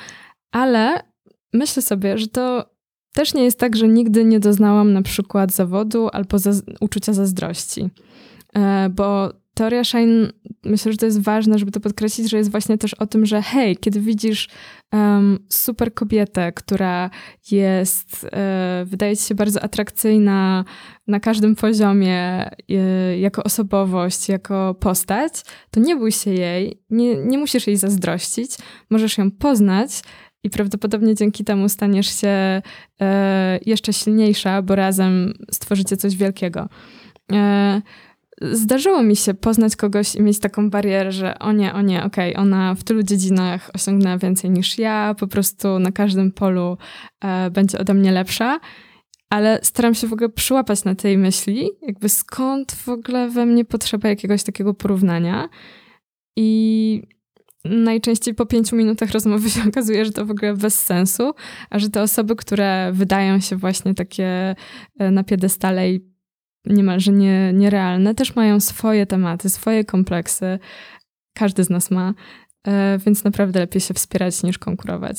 ale 0.52 1.02
myślę 1.52 1.82
sobie, 1.82 2.18
że 2.18 2.28
to 2.28 2.73
też 3.14 3.34
nie 3.34 3.44
jest 3.44 3.58
tak, 3.58 3.76
że 3.76 3.88
nigdy 3.88 4.24
nie 4.24 4.40
doznałam 4.40 4.92
na 4.92 5.02
przykład 5.02 5.52
zawodu 5.52 6.08
albo 6.12 6.38
uczucia 6.80 7.12
zazdrości. 7.12 7.90
E, 8.56 8.88
bo 8.88 9.32
teoria 9.54 9.84
Shine, 9.84 10.32
myślę, 10.64 10.92
że 10.92 10.98
to 10.98 11.06
jest 11.06 11.20
ważne, 11.20 11.58
żeby 11.58 11.72
to 11.72 11.80
podkreślić, 11.80 12.30
że 12.30 12.36
jest 12.36 12.50
właśnie 12.50 12.78
też 12.78 12.94
o 12.94 13.06
tym, 13.06 13.26
że 13.26 13.42
hej, 13.42 13.76
kiedy 13.76 14.00
widzisz 14.00 14.48
um, 14.92 15.38
super 15.48 15.94
kobietę, 15.94 16.52
która 16.52 17.10
jest, 17.50 18.26
e, 18.32 18.84
wydaje 18.86 19.16
ci 19.16 19.22
się 19.22 19.34
bardzo 19.34 19.62
atrakcyjna 19.62 20.64
na 21.06 21.20
każdym 21.20 21.56
poziomie, 21.56 22.50
e, 22.70 23.18
jako 23.18 23.44
osobowość, 23.44 24.28
jako 24.28 24.74
postać, 24.80 25.32
to 25.70 25.80
nie 25.80 25.96
bój 25.96 26.12
się 26.12 26.30
jej, 26.30 26.82
nie, 26.90 27.16
nie 27.16 27.38
musisz 27.38 27.66
jej 27.66 27.76
zazdrościć, 27.76 28.56
możesz 28.90 29.18
ją 29.18 29.30
poznać 29.30 30.02
i 30.44 30.50
prawdopodobnie 30.50 31.14
dzięki 31.14 31.44
temu 31.44 31.68
staniesz 31.68 32.20
się 32.20 32.62
e, 33.00 33.58
jeszcze 33.66 33.92
silniejsza, 33.92 34.62
bo 34.62 34.74
razem 34.74 35.34
stworzycie 35.52 35.96
coś 35.96 36.16
wielkiego. 36.16 36.68
E, 37.32 37.82
zdarzyło 38.42 39.02
mi 39.02 39.16
się 39.16 39.34
poznać 39.34 39.76
kogoś 39.76 40.14
i 40.14 40.22
mieć 40.22 40.38
taką 40.38 40.70
barierę, 40.70 41.12
że 41.12 41.38
o 41.38 41.52
nie, 41.52 41.74
o 41.74 41.82
nie, 41.82 42.04
okej, 42.04 42.32
okay, 42.32 42.42
ona 42.42 42.74
w 42.74 42.84
tylu 42.84 43.02
dziedzinach 43.02 43.70
osiągnęła 43.74 44.18
więcej 44.18 44.50
niż 44.50 44.78
ja, 44.78 45.14
po 45.18 45.26
prostu 45.26 45.78
na 45.78 45.92
każdym 45.92 46.32
polu 46.32 46.76
e, 47.24 47.50
będzie 47.50 47.78
ode 47.78 47.94
mnie 47.94 48.12
lepsza. 48.12 48.60
Ale 49.30 49.60
staram 49.62 49.94
się 49.94 50.06
w 50.06 50.12
ogóle 50.12 50.28
przyłapać 50.28 50.84
na 50.84 50.94
tej 50.94 51.18
myśli, 51.18 51.70
jakby 51.82 52.08
skąd 52.08 52.72
w 52.72 52.88
ogóle 52.88 53.28
we 53.28 53.46
mnie 53.46 53.64
potrzeba 53.64 54.08
jakiegoś 54.08 54.42
takiego 54.42 54.74
porównania. 54.74 55.48
I 56.36 57.02
najczęściej 57.64 58.34
po 58.34 58.46
pięciu 58.46 58.76
minutach 58.76 59.10
rozmowy 59.10 59.50
się 59.50 59.60
okazuje, 59.68 60.04
że 60.04 60.12
to 60.12 60.26
w 60.26 60.30
ogóle 60.30 60.54
bez 60.54 60.78
sensu, 60.78 61.32
a 61.70 61.78
że 61.78 61.90
te 61.90 62.02
osoby, 62.02 62.36
które 62.36 62.90
wydają 62.92 63.40
się 63.40 63.56
właśnie 63.56 63.94
takie 63.94 64.54
e, 64.98 65.10
na 65.10 65.24
piedestale 65.24 65.92
i 65.92 66.14
niemalże 66.66 67.12
nie, 67.12 67.52
nierealne, 67.52 68.14
też 68.14 68.36
mają 68.36 68.60
swoje 68.60 69.06
tematy, 69.06 69.50
swoje 69.50 69.84
kompleksy. 69.84 70.58
Każdy 71.34 71.64
z 71.64 71.70
nas 71.70 71.90
ma, 71.90 72.14
e, 72.66 72.98
więc 73.06 73.24
naprawdę 73.24 73.60
lepiej 73.60 73.80
się 73.80 73.94
wspierać 73.94 74.42
niż 74.42 74.58
konkurować. 74.58 75.16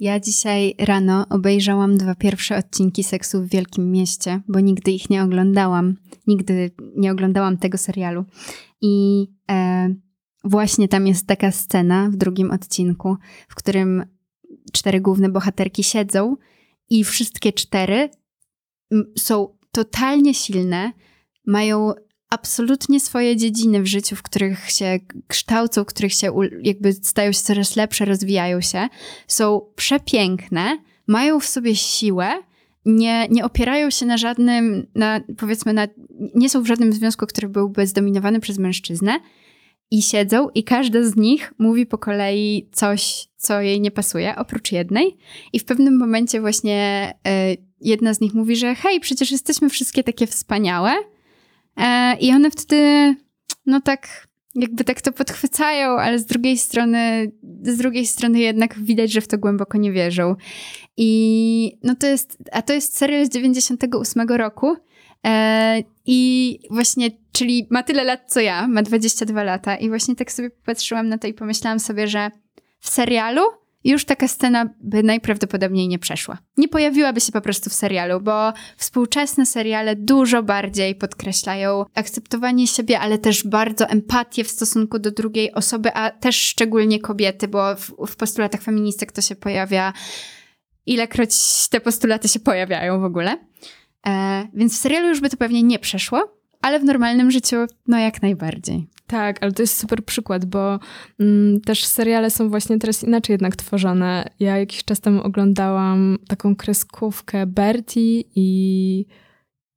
Ja 0.00 0.20
dzisiaj 0.20 0.74
rano 0.78 1.26
obejrzałam 1.30 1.96
dwa 1.96 2.14
pierwsze 2.14 2.56
odcinki 2.56 3.04
Seksu 3.04 3.42
w 3.42 3.48
Wielkim 3.48 3.90
Mieście, 3.90 4.40
bo 4.48 4.60
nigdy 4.60 4.90
ich 4.90 5.10
nie 5.10 5.22
oglądałam. 5.22 5.96
Nigdy 6.26 6.70
nie 6.96 7.12
oglądałam 7.12 7.56
tego 7.56 7.78
serialu. 7.78 8.24
I 8.80 9.26
e, 9.50 9.94
właśnie 10.44 10.88
tam 10.88 11.06
jest 11.06 11.26
taka 11.26 11.52
scena 11.52 12.08
w 12.10 12.16
drugim 12.16 12.50
odcinku, 12.50 13.16
w 13.48 13.54
którym 13.54 14.04
cztery 14.72 15.00
główne 15.00 15.28
bohaterki 15.28 15.82
siedzą 15.82 16.36
i 16.90 17.04
wszystkie 17.04 17.52
cztery 17.52 18.10
są 19.18 19.58
totalnie 19.70 20.34
silne, 20.34 20.92
mają 21.46 21.92
absolutnie 22.30 23.00
swoje 23.00 23.36
dziedziny 23.36 23.82
w 23.82 23.86
życiu, 23.86 24.16
w 24.16 24.22
których 24.22 24.70
się 24.70 25.00
kształcą, 25.28 25.84
w 25.84 25.86
których 25.86 26.12
się 26.12 26.32
jakby 26.62 26.92
stają 26.92 27.32
się 27.32 27.42
coraz 27.42 27.76
lepsze, 27.76 28.04
rozwijają 28.04 28.60
się, 28.60 28.88
są 29.26 29.60
przepiękne, 29.76 30.78
mają 31.06 31.40
w 31.40 31.46
sobie 31.46 31.76
siłę, 31.76 32.42
nie, 32.84 33.28
nie 33.28 33.44
opierają 33.44 33.90
się 33.90 34.06
na 34.06 34.16
żadnym, 34.16 34.86
na, 34.94 35.20
powiedzmy, 35.36 35.72
na, 35.72 35.88
nie 36.34 36.48
są 36.48 36.62
w 36.62 36.66
żadnym 36.66 36.92
związku, 36.92 37.26
który 37.26 37.48
byłby 37.48 37.86
zdominowany 37.86 38.40
przez 38.40 38.58
mężczyznę 38.58 39.20
i 39.92 40.02
siedzą 40.02 40.48
i 40.54 40.64
każda 40.64 41.02
z 41.02 41.16
nich 41.16 41.52
mówi 41.58 41.86
po 41.86 41.98
kolei 41.98 42.68
coś, 42.72 43.28
co 43.36 43.60
jej 43.60 43.80
nie 43.80 43.90
pasuje, 43.90 44.36
oprócz 44.36 44.72
jednej. 44.72 45.16
I 45.52 45.58
w 45.58 45.64
pewnym 45.64 45.98
momencie 45.98 46.40
właśnie 46.40 47.12
y, 47.52 47.56
jedna 47.80 48.14
z 48.14 48.20
nich 48.20 48.34
mówi, 48.34 48.56
że 48.56 48.74
hej, 48.74 49.00
przecież 49.00 49.30
jesteśmy 49.30 49.68
wszystkie 49.68 50.04
takie 50.04 50.26
wspaniałe. 50.26 50.92
E, 51.76 52.16
I 52.20 52.30
one 52.30 52.50
wtedy, 52.50 53.14
no 53.66 53.80
tak, 53.80 54.28
jakby 54.54 54.84
tak 54.84 55.00
to 55.00 55.12
podchwycają, 55.12 55.90
ale 55.90 56.18
z 56.18 56.26
drugiej 56.26 56.58
strony, 56.58 57.32
z 57.62 57.76
drugiej 57.76 58.06
strony 58.06 58.40
jednak 58.40 58.78
widać, 58.78 59.12
że 59.12 59.20
w 59.20 59.28
to 59.28 59.38
głęboko 59.38 59.78
nie 59.78 59.92
wierzą. 59.92 60.36
I 60.96 61.78
no 61.82 61.94
to 61.94 62.06
jest, 62.06 62.38
a 62.52 62.62
to 62.62 62.72
jest 62.72 62.96
serial 62.96 63.26
z 63.26 63.28
98 63.28 64.28
roku. 64.28 64.76
E, 65.26 65.82
I 66.06 66.58
właśnie, 66.70 67.10
czyli 67.32 67.66
ma 67.70 67.82
tyle 67.82 68.04
lat 68.04 68.20
co 68.26 68.40
ja, 68.40 68.68
ma 68.68 68.82
22 68.82 69.42
lata. 69.42 69.76
I 69.76 69.88
właśnie 69.88 70.16
tak 70.16 70.32
sobie 70.32 70.50
patrzyłam 70.50 71.08
na 71.08 71.18
to 71.18 71.26
i 71.26 71.34
pomyślałam 71.34 71.80
sobie, 71.80 72.08
że 72.08 72.30
w 72.80 72.90
serialu 72.90 73.42
już 73.84 74.04
taka 74.04 74.28
scena 74.28 74.74
by 74.80 75.02
najprawdopodobniej 75.02 75.88
nie 75.88 75.98
przeszła. 75.98 76.38
Nie 76.56 76.68
pojawiłaby 76.68 77.20
się 77.20 77.32
po 77.32 77.40
prostu 77.40 77.70
w 77.70 77.72
serialu, 77.72 78.20
bo 78.20 78.52
współczesne 78.76 79.46
seriale 79.46 79.96
dużo 79.96 80.42
bardziej 80.42 80.94
podkreślają 80.94 81.84
akceptowanie 81.94 82.66
siebie, 82.66 83.00
ale 83.00 83.18
też 83.18 83.46
bardzo 83.46 83.86
empatię 83.86 84.44
w 84.44 84.50
stosunku 84.50 84.98
do 84.98 85.10
drugiej 85.10 85.52
osoby, 85.52 85.94
a 85.94 86.10
też 86.10 86.36
szczególnie 86.36 87.00
kobiety, 87.00 87.48
bo 87.48 87.76
w, 87.76 88.06
w 88.06 88.16
postulatach 88.16 88.62
feministek 88.62 89.12
to 89.12 89.20
się 89.20 89.36
pojawia, 89.36 89.92
ilekroć 90.86 91.34
te 91.68 91.80
postulaty 91.80 92.28
się 92.28 92.40
pojawiają 92.40 93.00
w 93.00 93.04
ogóle. 93.04 93.38
E, 94.06 94.48
więc 94.54 94.74
w 94.74 94.80
serialu 94.80 95.08
już 95.08 95.20
by 95.20 95.30
to 95.30 95.36
pewnie 95.36 95.62
nie 95.62 95.78
przeszło, 95.78 96.41
ale 96.62 96.80
w 96.80 96.84
normalnym 96.84 97.30
życiu 97.30 97.56
no 97.88 97.98
jak 97.98 98.22
najbardziej. 98.22 98.86
Tak, 99.06 99.42
ale 99.42 99.52
to 99.52 99.62
jest 99.62 99.78
super 99.78 100.04
przykład, 100.04 100.44
bo 100.44 100.78
mm, 101.20 101.60
też 101.60 101.84
seriale 101.84 102.30
są 102.30 102.48
właśnie 102.48 102.78
teraz 102.78 103.04
inaczej 103.04 103.34
jednak 103.34 103.56
tworzone. 103.56 104.24
Ja 104.40 104.58
jakiś 104.58 104.84
czas 104.84 105.00
temu 105.00 105.22
oglądałam 105.22 106.18
taką 106.28 106.56
kreskówkę 106.56 107.46
Bertie 107.46 108.20
i 108.34 109.06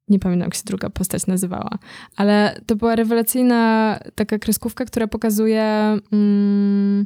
nie 0.08 0.20
pamiętam, 0.20 0.48
jak 0.48 0.56
się 0.56 0.62
druga 0.66 0.90
postać 0.90 1.28
nazywała, 1.28 1.70
ale 2.16 2.62
to 2.66 2.76
była 2.76 2.96
rewelacyjna 2.96 4.00
taka 4.16 4.40
kreskówka, 4.40 4.86
która 4.86 5.08
pokazuje 5.08 5.98
mm, 6.12 7.06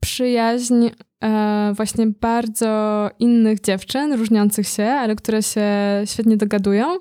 przyjaźń 0.00 0.88
e, 1.24 1.72
właśnie 1.76 2.06
bardzo 2.06 3.10
innych 3.18 3.60
dziewczyn, 3.60 4.12
różniących 4.12 4.68
się, 4.68 4.84
ale 4.84 5.16
które 5.16 5.42
się 5.42 5.66
świetnie 6.04 6.36
dogadują. 6.36 6.98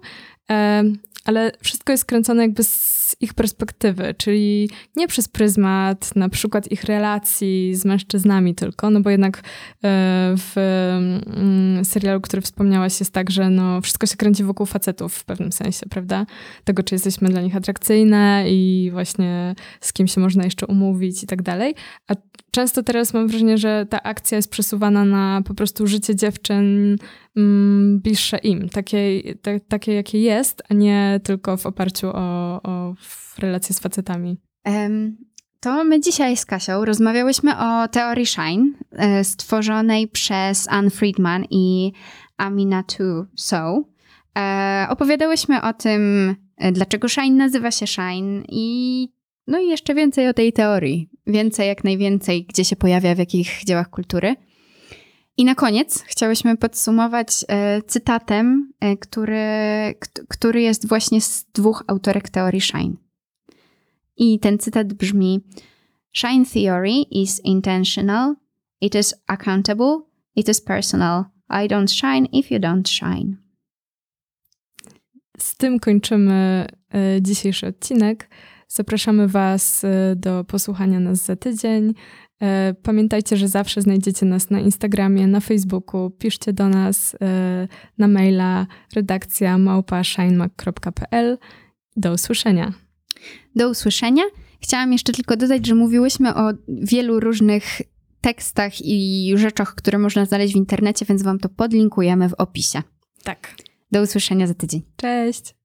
Ale 1.25 1.51
wszystko 1.63 1.91
jest 1.91 2.05
kręcone 2.05 2.41
jakby 2.41 2.63
z 2.63 3.01
ich 3.19 3.33
perspektywy, 3.33 4.15
czyli 4.17 4.69
nie 4.95 5.07
przez 5.07 5.27
pryzmat 5.27 6.15
na 6.15 6.29
przykład 6.29 6.71
ich 6.71 6.83
relacji 6.83 7.75
z 7.75 7.85
mężczyznami 7.85 8.55
tylko, 8.55 8.89
no 8.89 9.01
bo 9.01 9.09
jednak 9.09 9.37
e, 9.37 9.41
w 10.37 10.53
mm, 10.57 11.85
serialu, 11.85 12.21
który 12.21 12.41
wspomniałaś 12.41 12.99
jest 12.99 13.13
tak, 13.13 13.31
że 13.31 13.49
no 13.49 13.81
wszystko 13.81 14.07
się 14.07 14.15
kręci 14.15 14.43
wokół 14.43 14.65
facetów 14.65 15.13
w 15.13 15.25
pewnym 15.25 15.51
sensie, 15.51 15.85
prawda? 15.89 16.25
Tego, 16.63 16.83
czy 16.83 16.95
jesteśmy 16.95 17.29
dla 17.29 17.41
nich 17.41 17.55
atrakcyjne 17.55 18.45
i 18.47 18.89
właśnie 18.91 19.55
z 19.81 19.93
kim 19.93 20.07
się 20.07 20.21
można 20.21 20.43
jeszcze 20.43 20.65
umówić 20.65 21.23
i 21.23 21.27
tak 21.27 21.41
dalej. 21.41 21.75
A 22.07 22.13
często 22.51 22.83
teraz 22.83 23.13
mam 23.13 23.27
wrażenie, 23.27 23.57
że 23.57 23.85
ta 23.89 24.03
akcja 24.03 24.35
jest 24.35 24.51
przesuwana 24.51 25.05
na 25.05 25.41
po 25.45 25.53
prostu 25.53 25.87
życie 25.87 26.15
dziewczyn 26.15 26.97
mm, 27.35 27.99
bliższe 27.99 28.37
im, 28.37 28.69
takie, 28.69 29.21
te, 29.41 29.59
takie 29.59 29.93
jakie 29.93 30.21
jest, 30.21 30.63
a 30.69 30.73
nie 30.73 31.19
tylko 31.23 31.57
w 31.57 31.65
oparciu 31.65 32.07
o, 32.13 32.61
o 32.63 32.95
relacje 33.39 33.75
z 33.75 33.79
facetami. 33.79 34.37
To 35.59 35.83
my 35.83 35.99
dzisiaj 35.99 36.37
z 36.37 36.45
Kasią 36.45 36.85
rozmawiałyśmy 36.85 37.57
o 37.57 37.87
teorii 37.87 38.25
Shine, 38.25 38.73
stworzonej 39.23 40.07
przez 40.07 40.67
Anne 40.69 40.89
Friedman 40.89 41.45
i 41.49 41.91
Aminatu 42.37 43.25
So. 43.35 43.83
E, 44.37 44.87
opowiadałyśmy 44.89 45.61
o 45.61 45.73
tym, 45.73 46.35
e, 46.57 46.71
dlaczego 46.71 47.09
Shine 47.09 47.37
nazywa 47.37 47.71
się 47.71 47.87
Shine 47.87 48.43
i 48.49 49.07
no 49.47 49.59
i 49.59 49.67
jeszcze 49.67 49.95
więcej 49.95 50.27
o 50.27 50.33
tej 50.33 50.53
teorii. 50.53 51.09
Więcej, 51.27 51.67
jak 51.67 51.83
najwięcej, 51.83 52.45
gdzie 52.45 52.65
się 52.65 52.75
pojawia, 52.75 53.15
w 53.15 53.17
jakich 53.17 53.63
dziełach 53.65 53.89
kultury. 53.89 54.35
I 55.37 55.45
na 55.45 55.55
koniec 55.55 56.03
chciałyśmy 56.07 56.57
podsumować 56.57 57.45
e, 57.47 57.81
cytatem, 57.81 58.73
e, 58.79 58.97
który, 58.97 59.39
który 60.29 60.61
jest 60.61 60.87
właśnie 60.87 61.21
z 61.21 61.45
dwóch 61.53 61.83
autorek 61.87 62.29
teorii 62.29 62.61
Shine. 62.61 62.93
I 64.17 64.39
ten 64.39 64.59
cytat 64.59 64.93
brzmi: 64.93 65.39
Shine 66.13 66.45
theory 66.45 67.01
is 67.11 67.41
intentional, 67.43 68.35
it 68.81 68.95
is 68.95 69.15
accountable, 69.27 69.99
it 70.35 70.49
is 70.49 70.61
personal. 70.61 71.23
I 71.49 71.67
don't 71.67 71.91
shine 71.91 72.25
if 72.25 72.53
you 72.53 72.59
don't 72.59 72.87
shine. 72.87 73.35
Z 75.37 75.57
tym 75.57 75.79
kończymy 75.79 76.67
e, 76.93 77.21
dzisiejszy 77.21 77.67
odcinek. 77.67 78.29
Zapraszamy 78.67 79.27
Was 79.27 79.85
do 80.15 80.43
posłuchania 80.43 80.99
nas 80.99 81.25
za 81.25 81.35
tydzień. 81.35 81.93
E, 82.41 82.73
pamiętajcie, 82.83 83.37
że 83.37 83.47
zawsze 83.47 83.81
znajdziecie 83.81 84.25
nas 84.25 84.49
na 84.49 84.59
Instagramie, 84.59 85.27
na 85.27 85.39
Facebooku. 85.39 86.09
Piszcie 86.09 86.53
do 86.53 86.69
nas 86.69 87.15
e, 87.21 87.67
na 87.97 88.07
maila 88.07 88.67
redakcja 88.95 89.57
małpa.shinemac.pl. 89.57 91.37
Do 91.95 92.13
usłyszenia. 92.13 92.73
Do 93.55 93.69
usłyszenia. 93.69 94.23
Chciałam 94.61 94.91
jeszcze 94.93 95.13
tylko 95.13 95.37
dodać, 95.37 95.67
że 95.67 95.75
mówiłyśmy 95.75 96.35
o 96.35 96.51
wielu 96.67 97.19
różnych 97.19 97.81
tekstach 98.21 98.81
i 98.81 99.33
rzeczach, 99.35 99.75
które 99.75 99.97
można 99.97 100.25
znaleźć 100.25 100.53
w 100.53 100.57
internecie, 100.57 101.05
więc 101.05 101.23
Wam 101.23 101.39
to 101.39 101.49
podlinkujemy 101.49 102.29
w 102.29 102.33
opisie. 102.33 102.81
Tak. 103.23 103.55
Do 103.91 104.01
usłyszenia 104.01 104.47
za 104.47 104.53
tydzień. 104.53 104.81
Cześć. 104.95 105.60